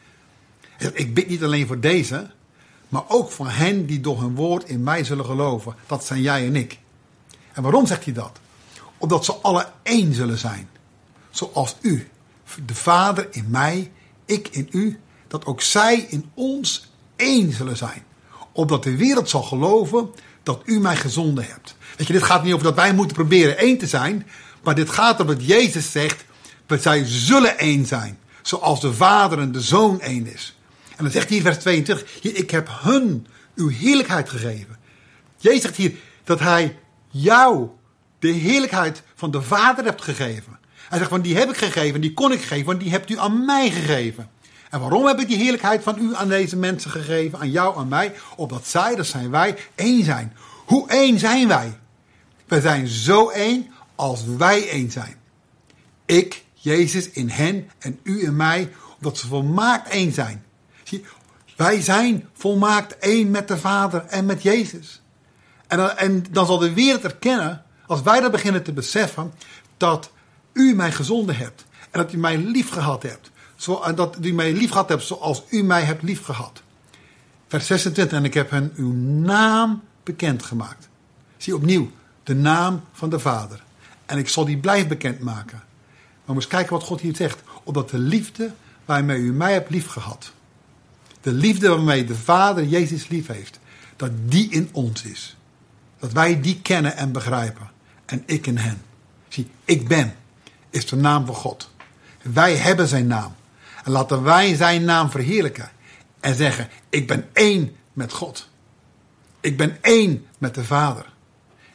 Ik 0.92 1.14
bid 1.14 1.28
niet 1.28 1.42
alleen 1.42 1.66
voor 1.66 1.80
deze, 1.80 2.30
maar 2.88 3.02
ook 3.08 3.30
voor 3.30 3.50
hen 3.50 3.86
die 3.86 4.00
door 4.00 4.20
hun 4.20 4.34
woord 4.34 4.68
in 4.68 4.82
mij 4.82 5.04
zullen 5.04 5.24
geloven. 5.24 5.74
Dat 5.86 6.04
zijn 6.04 6.20
jij 6.20 6.46
en 6.46 6.56
ik. 6.56 6.78
En 7.52 7.62
waarom 7.62 7.86
zegt 7.86 8.04
hij 8.04 8.12
dat? 8.12 8.38
Omdat 8.98 9.24
ze 9.24 9.32
alle 9.32 9.68
één 9.82 10.14
zullen 10.14 10.38
zijn. 10.38 10.68
Zoals 11.30 11.76
u, 11.80 12.08
de 12.66 12.74
Vader 12.74 13.28
in 13.30 13.46
mij, 13.48 13.90
ik 14.24 14.48
in 14.48 14.68
u 14.72 15.00
dat 15.30 15.46
ook 15.46 15.60
zij 15.60 16.06
in 16.08 16.30
ons 16.34 16.90
één 17.16 17.52
zullen 17.52 17.76
zijn. 17.76 18.02
Opdat 18.52 18.82
de 18.82 18.96
wereld 18.96 19.28
zal 19.28 19.42
geloven 19.42 20.10
dat 20.42 20.62
u 20.64 20.80
mij 20.80 20.96
gezonden 20.96 21.44
hebt. 21.44 21.76
Weet 21.96 22.06
je, 22.06 22.12
dit 22.12 22.22
gaat 22.22 22.42
niet 22.42 22.52
over 22.52 22.64
dat 22.64 22.74
wij 22.74 22.94
moeten 22.94 23.16
proberen 23.16 23.58
één 23.58 23.78
te 23.78 23.86
zijn. 23.86 24.26
Maar 24.62 24.74
dit 24.74 24.90
gaat 24.90 25.20
om 25.20 25.26
wat 25.26 25.46
Jezus 25.46 25.92
zegt. 25.92 26.24
Dat 26.66 26.82
zij 26.82 27.04
zullen 27.06 27.58
één 27.58 27.86
zijn. 27.86 28.18
Zoals 28.42 28.80
de 28.80 28.94
Vader 28.94 29.38
en 29.38 29.52
de 29.52 29.60
Zoon 29.60 30.00
één 30.00 30.32
is. 30.32 30.58
En 30.96 31.04
dan 31.04 31.12
zegt 31.12 31.28
hij 31.28 31.36
in 31.36 31.42
vers 31.42 31.58
22. 31.58 32.18
Ik 32.22 32.50
heb 32.50 32.68
hun 32.82 33.26
uw 33.54 33.68
heerlijkheid 33.68 34.28
gegeven. 34.28 34.76
Jezus 35.36 35.62
zegt 35.62 35.76
hier 35.76 35.92
dat 36.24 36.40
hij 36.40 36.78
jou 37.08 37.68
de 38.18 38.28
heerlijkheid 38.30 39.02
van 39.14 39.30
de 39.30 39.42
Vader 39.42 39.84
hebt 39.84 40.02
gegeven. 40.02 40.58
Hij 40.88 40.98
zegt 40.98 41.10
van 41.10 41.20
die 41.20 41.36
heb 41.36 41.48
ik 41.48 41.56
gegeven, 41.56 42.00
die 42.00 42.14
kon 42.14 42.32
ik 42.32 42.42
geven, 42.42 42.66
want 42.66 42.80
die 42.80 42.90
hebt 42.90 43.10
u 43.10 43.18
aan 43.18 43.44
mij 43.44 43.70
gegeven. 43.70 44.30
En 44.70 44.80
waarom 44.80 45.06
heb 45.06 45.20
ik 45.20 45.28
die 45.28 45.36
heerlijkheid 45.36 45.82
van 45.82 45.98
u 45.98 46.14
aan 46.14 46.28
deze 46.28 46.56
mensen 46.56 46.90
gegeven, 46.90 47.38
aan 47.38 47.50
jou, 47.50 47.78
aan 47.78 47.88
mij? 47.88 48.14
Opdat 48.36 48.66
zij, 48.66 48.94
dat 48.94 49.06
zijn 49.06 49.30
wij, 49.30 49.56
één 49.74 50.04
zijn. 50.04 50.36
Hoe 50.66 50.88
één 50.88 51.18
zijn 51.18 51.48
wij? 51.48 51.78
We 52.46 52.60
zijn 52.60 52.86
zo 52.88 53.28
één 53.28 53.70
als 53.94 54.24
wij 54.24 54.68
één 54.68 54.90
zijn. 54.90 55.16
Ik, 56.06 56.44
Jezus, 56.54 57.10
in 57.10 57.28
hen 57.28 57.70
en 57.78 57.98
u 58.02 58.22
in 58.22 58.36
mij, 58.36 58.72
omdat 58.96 59.18
ze 59.18 59.26
volmaakt 59.26 59.88
één 59.88 60.12
zijn. 60.12 60.44
Zie, 60.82 61.04
wij 61.56 61.80
zijn 61.80 62.28
volmaakt 62.32 62.98
één 62.98 63.30
met 63.30 63.48
de 63.48 63.58
Vader 63.58 64.04
en 64.04 64.24
met 64.24 64.42
Jezus. 64.42 65.02
En 65.66 65.78
dan, 65.78 65.90
en 65.90 66.24
dan 66.30 66.46
zal 66.46 66.58
de 66.58 66.74
wereld 66.74 67.04
erkennen, 67.04 67.64
als 67.86 68.02
wij 68.02 68.20
dat 68.20 68.30
beginnen 68.30 68.62
te 68.62 68.72
beseffen, 68.72 69.32
dat 69.76 70.10
u 70.52 70.74
mij 70.74 70.92
gezonden 70.92 71.36
hebt. 71.36 71.64
En 71.90 72.00
dat 72.00 72.12
u 72.12 72.16
mij 72.16 72.36
lief 72.36 72.70
gehad 72.70 73.02
hebt. 73.02 73.30
Zo, 73.60 73.80
en 73.80 73.94
dat 73.94 74.16
u 74.22 74.32
mij 74.32 74.52
lief 74.52 74.70
gehad 74.70 74.88
hebt 74.88 75.02
zoals 75.02 75.42
u 75.50 75.62
mij 75.62 75.82
hebt 75.82 76.02
lief 76.02 76.24
gehad. 76.24 76.62
Vers 77.48 77.66
26. 77.66 78.18
En 78.18 78.24
ik 78.24 78.34
heb 78.34 78.50
hen 78.50 78.72
uw 78.76 78.92
naam 79.22 79.82
bekendgemaakt. 80.02 80.88
Zie 81.36 81.54
opnieuw, 81.54 81.90
de 82.22 82.34
naam 82.34 82.80
van 82.92 83.10
de 83.10 83.18
Vader. 83.18 83.62
En 84.06 84.18
ik 84.18 84.28
zal 84.28 84.44
die 84.44 84.58
blijven 84.58 84.88
bekendmaken. 84.88 85.62
Maar 86.24 86.34
moet 86.34 86.36
eens 86.36 86.46
kijken 86.46 86.72
wat 86.72 86.82
God 86.82 87.00
hier 87.00 87.16
zegt. 87.16 87.42
Opdat 87.62 87.90
de 87.90 87.98
liefde 87.98 88.52
waarmee 88.84 89.18
u 89.18 89.32
mij 89.32 89.52
hebt 89.52 89.70
lief 89.70 89.86
gehad. 89.86 90.32
De 91.20 91.32
liefde 91.32 91.68
waarmee 91.68 92.04
de 92.04 92.16
Vader 92.16 92.64
Jezus 92.64 93.08
lief 93.08 93.26
heeft. 93.26 93.58
Dat 93.96 94.10
die 94.24 94.50
in 94.50 94.68
ons 94.72 95.02
is. 95.02 95.36
Dat 95.98 96.12
wij 96.12 96.40
die 96.40 96.60
kennen 96.60 96.96
en 96.96 97.12
begrijpen. 97.12 97.70
En 98.04 98.22
ik 98.26 98.46
in 98.46 98.56
hen. 98.56 98.82
Zie, 99.28 99.50
ik 99.64 99.88
ben 99.88 100.14
is 100.70 100.86
de 100.86 100.96
naam 100.96 101.26
van 101.26 101.34
God. 101.34 101.70
Wij 102.22 102.56
hebben 102.56 102.88
zijn 102.88 103.06
naam. 103.06 103.38
En 103.84 103.92
laten 103.92 104.22
wij 104.22 104.54
zijn 104.54 104.84
naam 104.84 105.10
verheerlijken. 105.10 105.70
En 106.20 106.34
zeggen: 106.34 106.68
Ik 106.88 107.06
ben 107.06 107.28
één 107.32 107.76
met 107.92 108.12
God. 108.12 108.48
Ik 109.40 109.56
ben 109.56 109.78
één 109.80 110.26
met 110.38 110.54
de 110.54 110.64
Vader. 110.64 111.12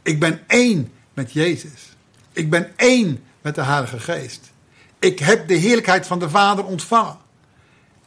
Ik 0.02 0.20
ben 0.20 0.42
één 0.48 0.92
met 1.14 1.34
Jezus. 1.34 1.96
Ik 2.32 2.50
ben 2.50 2.78
één 2.78 3.24
met 3.42 3.56
de 3.56 3.62
Heilige 3.62 4.00
Geest. 4.00 4.52
Ik 5.00 5.20
heb 5.20 5.48
de 5.48 5.54
heerlijkheid 5.54 6.08
van 6.08 6.20
de 6.20 6.30
Vader 6.30 6.66
ontvangen. 6.66 7.18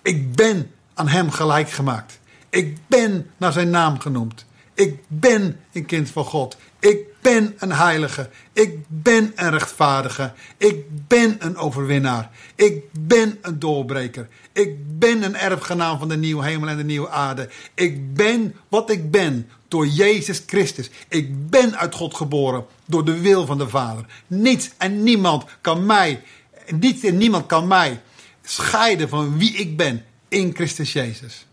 Ik 0.03 0.33
ben 0.35 0.71
aan 0.95 1.09
Hem 1.09 1.31
gelijk 1.31 1.71
gemaakt. 1.71 2.19
Ik 2.51 2.79
ben 2.87 3.31
naar 3.37 3.53
zijn 3.53 3.71
naam 3.71 3.99
genoemd. 3.99 4.45
Ik 4.75 5.01
ben 5.07 5.61
een 5.73 5.87
kind 5.87 6.11
van 6.11 6.25
God. 6.25 6.57
Ik 6.79 6.99
ben 7.35 7.55
een 7.59 7.73
heilige. 7.73 8.31
Ik 8.53 8.79
ben 8.89 9.33
een 9.35 9.51
rechtvaardige. 9.51 10.33
Ik 10.57 11.07
ben 11.07 11.37
een 11.39 11.57
overwinnaar. 11.57 12.31
Ik 12.55 12.83
ben 12.93 13.39
een 13.43 13.59
doorbreker. 13.59 14.29
Ik 14.53 14.99
ben 14.99 15.23
een 15.23 15.37
erfgenaam 15.37 15.99
van 15.99 16.09
de 16.09 16.17
nieuwe 16.17 16.45
hemel 16.45 16.69
en 16.69 16.77
de 16.77 16.85
nieuwe 16.85 17.09
aarde. 17.09 17.49
Ik 17.75 18.15
ben 18.15 18.55
wat 18.69 18.91
ik 18.91 19.11
ben 19.11 19.51
door 19.69 19.87
Jezus 19.87 20.43
Christus. 20.47 20.91
Ik 21.09 21.51
ben 21.51 21.79
uit 21.79 21.95
God 21.95 22.15
geboren 22.15 22.67
door 22.87 23.05
de 23.05 23.21
wil 23.21 23.47
van 23.47 23.59
de 23.59 23.69
Vader. 23.69 24.05
Niets 24.27 24.71
en 24.77 25.03
niemand 25.03 25.45
kan 25.61 25.87
mij, 25.87 26.23
niets 26.67 27.03
en 27.03 27.17
niemand 27.17 27.47
kan 27.47 27.67
mij 27.67 28.01
scheiden 28.43 29.09
van 29.09 29.39
wie 29.39 29.53
ik 29.53 29.77
ben 29.77 30.05
in 30.29 30.55
Christus 30.55 30.93
Jezus. 30.93 31.47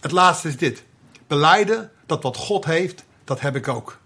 Het 0.00 0.12
laatste 0.12 0.48
is 0.48 0.56
dit. 0.56 0.82
Beleiden 1.26 1.90
dat 2.06 2.22
wat 2.22 2.36
God 2.36 2.64
heeft, 2.64 3.04
dat 3.24 3.40
heb 3.40 3.56
ik 3.56 3.68
ook. 3.68 3.99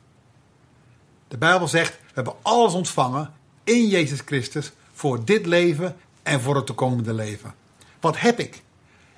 De 1.34 1.40
Bijbel 1.40 1.68
zegt, 1.68 1.92
we 1.92 2.12
hebben 2.14 2.34
alles 2.42 2.72
ontvangen 2.72 3.32
in 3.64 3.88
Jezus 3.88 4.20
Christus 4.24 4.72
voor 4.92 5.24
dit 5.24 5.46
leven 5.46 5.96
en 6.22 6.40
voor 6.40 6.56
het 6.56 6.66
toekomende 6.66 7.14
leven. 7.14 7.54
Wat 8.00 8.20
heb 8.20 8.38
ik? 8.38 8.62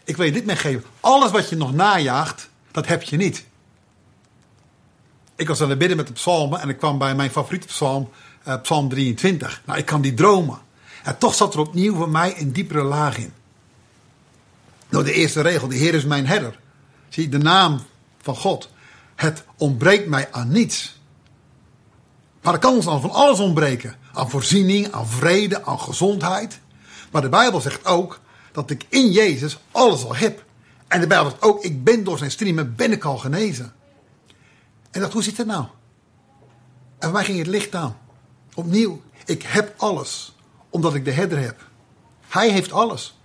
Ik 0.05 0.16
wil 0.16 0.26
je 0.26 0.33
dit 0.33 0.46
meegeven. 0.46 0.85
Alles 1.00 1.31
wat 1.31 1.48
je 1.48 1.57
nog 1.57 1.72
najaagt, 1.72 2.48
dat 2.70 2.87
heb 2.87 3.02
je 3.02 3.16
niet. 3.16 3.46
Ik 5.35 5.48
was 5.48 5.61
aan 5.61 5.68
het 5.68 5.79
bidden 5.79 5.96
met 5.96 6.07
de 6.07 6.12
psalmen 6.12 6.61
en 6.61 6.68
ik 6.68 6.79
kwam 6.79 6.98
bij 6.98 7.14
mijn 7.14 7.31
favoriete 7.31 7.66
psalm, 7.66 8.11
uh, 8.48 8.61
psalm 8.61 8.88
23. 8.88 9.62
Nou, 9.64 9.79
ik 9.79 9.87
kan 9.87 10.00
die 10.00 10.14
dromen. 10.14 10.59
En 11.02 11.18
toch 11.18 11.35
zat 11.35 11.55
er 11.55 11.61
opnieuw 11.61 11.94
voor 11.94 12.11
mij 12.11 12.40
een 12.40 12.52
diepere 12.52 12.83
laag 12.83 13.18
in. 13.18 13.33
Door 14.88 15.05
de 15.05 15.12
eerste 15.12 15.40
regel, 15.40 15.68
de 15.68 15.76
Heer 15.76 15.94
is 15.94 16.05
mijn 16.05 16.26
herder. 16.26 16.59
Zie, 17.09 17.29
de 17.29 17.38
naam 17.38 17.81
van 18.22 18.37
God. 18.37 18.70
Het 19.14 19.44
ontbreekt 19.57 20.09
mij 20.09 20.33
aan 20.33 20.48
niets. 20.48 20.95
Maar 22.46 22.54
er 22.54 22.61
kan 22.61 22.74
ons 22.74 22.85
dan 22.85 23.00
van 23.00 23.11
alles 23.11 23.38
ontbreken. 23.38 23.96
Aan 24.12 24.30
voorziening, 24.30 24.92
aan 24.92 25.06
vrede, 25.06 25.64
aan 25.64 25.80
gezondheid. 25.80 26.61
Maar 27.11 27.22
de 27.22 27.28
Bijbel 27.28 27.61
zegt 27.61 27.87
ook 27.87 28.20
dat 28.52 28.70
ik 28.70 28.87
in 28.88 29.11
Jezus 29.11 29.59
alles 29.70 30.04
al 30.04 30.16
heb. 30.16 30.44
En 30.88 31.00
de 31.00 31.06
Bijbel 31.06 31.30
zegt 31.30 31.42
ook, 31.42 31.64
ik 31.64 31.85
ben 31.85 32.04
door 32.04 32.18
zijn 32.18 32.30
striemen 32.30 32.74
ben 32.74 32.92
ik 32.92 33.04
al 33.04 33.18
genezen. 33.18 33.72
En 34.90 35.00
dat, 35.00 35.12
hoe 35.12 35.22
zit 35.22 35.37
het 35.37 35.46
nou? 35.46 35.64
En 36.98 37.09
voor 37.09 37.12
mij 37.12 37.24
ging 37.24 37.38
het 37.38 37.46
licht 37.46 37.74
aan. 37.74 37.98
Opnieuw, 38.54 39.02
ik 39.24 39.42
heb 39.42 39.74
alles. 39.76 40.35
Omdat 40.70 40.94
ik 40.94 41.04
de 41.04 41.12
herder 41.12 41.38
heb. 41.38 41.68
Hij 42.28 42.50
heeft 42.50 42.72
alles. 42.72 43.18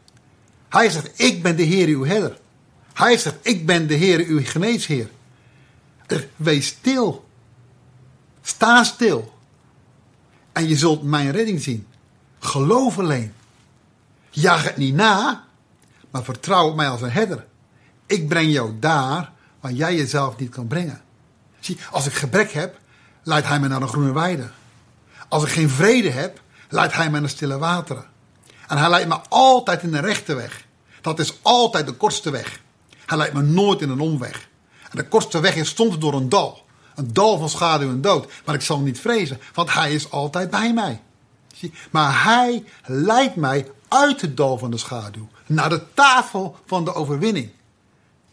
Hij 0.69 0.89
zegt, 0.89 1.19
ik 1.19 1.43
ben 1.43 1.55
de 1.55 1.63
Heer 1.63 1.87
uw 1.87 2.05
herder. 2.05 2.39
Hij 2.93 3.17
zegt, 3.17 3.37
ik 3.41 3.65
ben 3.65 3.87
de 3.87 3.95
Heer 3.95 4.25
uw 4.25 4.41
geneesheer. 4.43 5.09
Wees 6.35 6.67
stil. 6.67 7.29
Sta 8.41 8.83
stil. 8.83 9.33
En 10.51 10.67
je 10.67 10.75
zult 10.75 11.03
mijn 11.03 11.31
redding 11.31 11.61
zien. 11.61 11.87
Geloof 12.39 12.99
alleen. 12.99 13.33
Jaag 14.29 14.63
het 14.63 14.77
niet 14.77 14.95
na, 14.95 15.43
maar 16.11 16.23
vertrouw 16.23 16.69
op 16.69 16.75
mij 16.75 16.89
als 16.89 17.01
een 17.01 17.11
herder. 17.11 17.45
Ik 18.05 18.27
breng 18.27 18.51
jou 18.51 18.79
daar 18.79 19.31
waar 19.59 19.71
jij 19.71 19.95
jezelf 19.95 20.37
niet 20.37 20.49
kan 20.49 20.67
brengen. 20.67 21.01
Zie, 21.59 21.77
als 21.91 22.05
ik 22.05 22.13
gebrek 22.13 22.51
heb, 22.51 22.79
leidt 23.23 23.47
hij 23.47 23.59
me 23.59 23.67
naar 23.67 23.81
een 23.81 23.87
groene 23.87 24.13
weide. 24.13 24.49
Als 25.27 25.43
ik 25.43 25.49
geen 25.49 25.69
vrede 25.69 26.09
heb, 26.09 26.41
leidt 26.69 26.93
hij 26.93 27.09
me 27.09 27.19
naar 27.19 27.29
stille 27.29 27.57
wateren. 27.57 28.05
En 28.67 28.77
hij 28.77 28.89
leidt 28.89 29.07
me 29.07 29.19
altijd 29.29 29.83
in 29.83 29.91
de 29.91 29.99
rechte 29.99 30.33
weg. 30.33 30.65
Dat 31.01 31.19
is 31.19 31.39
altijd 31.41 31.85
de 31.85 31.93
kortste 31.93 32.29
weg. 32.29 32.59
Hij 33.05 33.17
leidt 33.17 33.33
me 33.33 33.41
nooit 33.41 33.81
in 33.81 33.89
een 33.89 33.99
omweg. 33.99 34.49
En 34.89 34.97
de 34.97 35.07
kortste 35.07 35.39
weg 35.39 35.55
is 35.55 35.75
soms 35.75 35.97
door 35.97 36.13
een 36.13 36.29
dal. 36.29 36.65
Een 37.01 37.13
dal 37.13 37.37
van 37.37 37.49
schaduw 37.49 37.89
en 37.89 38.01
dood. 38.01 38.31
Maar 38.45 38.55
ik 38.55 38.61
zal 38.61 38.79
niet 38.79 38.99
vrezen, 38.99 39.39
want 39.53 39.73
hij 39.73 39.93
is 39.93 40.11
altijd 40.11 40.49
bij 40.49 40.73
mij. 40.73 41.01
Maar 41.91 42.23
hij 42.23 42.63
leidt 42.85 43.35
mij 43.35 43.71
uit 43.87 44.21
het 44.21 44.37
dal 44.37 44.57
van 44.57 44.71
de 44.71 44.77
schaduw. 44.77 45.27
Naar 45.45 45.69
de 45.69 45.93
tafel 45.93 46.55
van 46.65 46.85
de 46.85 46.93
overwinning. 46.93 47.51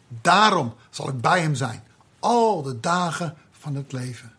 Daarom 0.09 0.74
zal 0.90 1.09
ik 1.09 1.20
bij 1.20 1.40
hem 1.40 1.54
zijn. 1.54 1.83
Al 2.18 2.62
de 2.62 2.81
dagen 2.81 3.37
van 3.50 3.74
het 3.74 3.92
leven. 3.92 4.33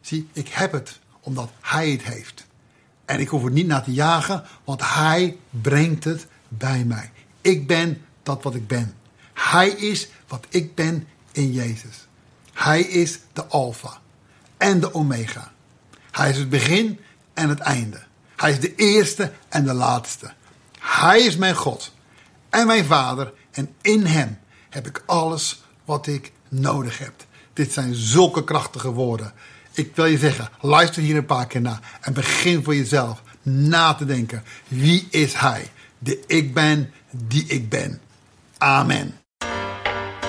Zie, 0.00 0.28
ik 0.32 0.48
heb 0.48 0.72
het 0.72 1.00
omdat 1.20 1.50
hij 1.60 1.90
het 1.90 2.02
heeft. 2.02 2.46
En 3.04 3.20
ik 3.20 3.28
hoef 3.28 3.44
er 3.44 3.50
niet 3.50 3.66
naar 3.66 3.84
te 3.84 3.92
jagen, 3.92 4.44
want 4.64 4.80
hij 4.84 5.36
brengt 5.50 6.04
het 6.04 6.26
bij 6.48 6.84
mij. 6.84 7.10
Ik 7.40 7.66
ben 7.66 8.04
dat 8.22 8.42
wat 8.42 8.54
ik 8.54 8.66
ben. 8.66 8.94
Hij 9.32 9.68
is 9.68 10.08
wat 10.28 10.46
ik 10.48 10.74
ben 10.74 11.08
in 11.32 11.52
Jezus. 11.52 12.06
Hij 12.52 12.80
is 12.80 13.18
de 13.32 13.46
Alpha 13.46 14.00
en 14.56 14.80
de 14.80 14.94
Omega. 14.94 15.52
Hij 16.10 16.30
is 16.30 16.36
het 16.36 16.48
begin 16.48 17.00
en 17.34 17.48
het 17.48 17.58
einde. 17.58 18.02
Hij 18.36 18.50
is 18.50 18.60
de 18.60 18.74
eerste 18.74 19.32
en 19.48 19.64
de 19.64 19.72
laatste. 19.72 20.32
Hij 20.78 21.20
is 21.20 21.36
mijn 21.36 21.54
God 21.54 21.92
en 22.50 22.66
mijn 22.66 22.84
Vader 22.84 23.32
en 23.50 23.74
in 23.80 24.06
Hem 24.06 24.38
heb 24.70 24.86
ik 24.86 25.02
alles 25.06 25.62
wat 25.84 26.06
ik 26.06 26.32
nodig 26.48 26.98
heb. 26.98 27.12
Dit 27.52 27.72
zijn 27.72 27.94
zulke 27.94 28.44
krachtige 28.44 28.90
woorden. 28.90 29.32
Ik 29.72 29.96
wil 29.96 30.04
je 30.04 30.18
zeggen, 30.18 30.48
luister 30.60 31.02
hier 31.02 31.16
een 31.16 31.26
paar 31.26 31.46
keer 31.46 31.60
naar 31.60 31.98
en 32.00 32.12
begin 32.12 32.64
voor 32.64 32.74
jezelf 32.76 33.22
na 33.42 33.94
te 33.94 34.04
denken. 34.04 34.44
Wie 34.68 35.08
is 35.10 35.34
Hij? 35.34 35.70
De 35.98 36.22
ik 36.26 36.54
ben 36.54 36.92
die 37.10 37.46
ik 37.46 37.68
ben. 37.68 38.00
Amen. 38.58 39.18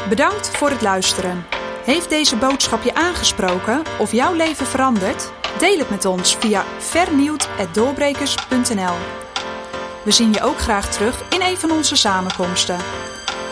Bedankt 0.09 0.47
voor 0.47 0.69
het 0.69 0.81
luisteren. 0.81 1.62
Heeft 1.83 2.09
deze 2.09 2.35
boodschap 2.35 2.83
je 2.83 2.95
aangesproken 2.95 3.81
of 3.99 4.11
jouw 4.11 4.33
leven 4.33 4.65
veranderd? 4.65 5.31
Deel 5.59 5.77
het 5.77 5.89
met 5.89 6.05
ons 6.05 6.37
via 6.37 6.63
vernieuwd.doorbrekers.nl 6.77 8.95
We 10.03 10.11
zien 10.11 10.33
je 10.33 10.41
ook 10.41 10.59
graag 10.59 10.91
terug 10.91 11.23
in 11.29 11.41
een 11.41 11.57
van 11.57 11.71
onze 11.71 11.95
samenkomsten. 11.95 12.77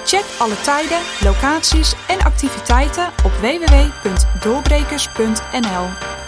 Check 0.06 0.26
alle 0.38 0.62
tijden, 0.62 1.00
locaties 1.24 1.94
en 2.08 2.20
activiteiten 2.20 3.10
op 3.24 3.32
www.doorbrekers.nl. 3.32 6.21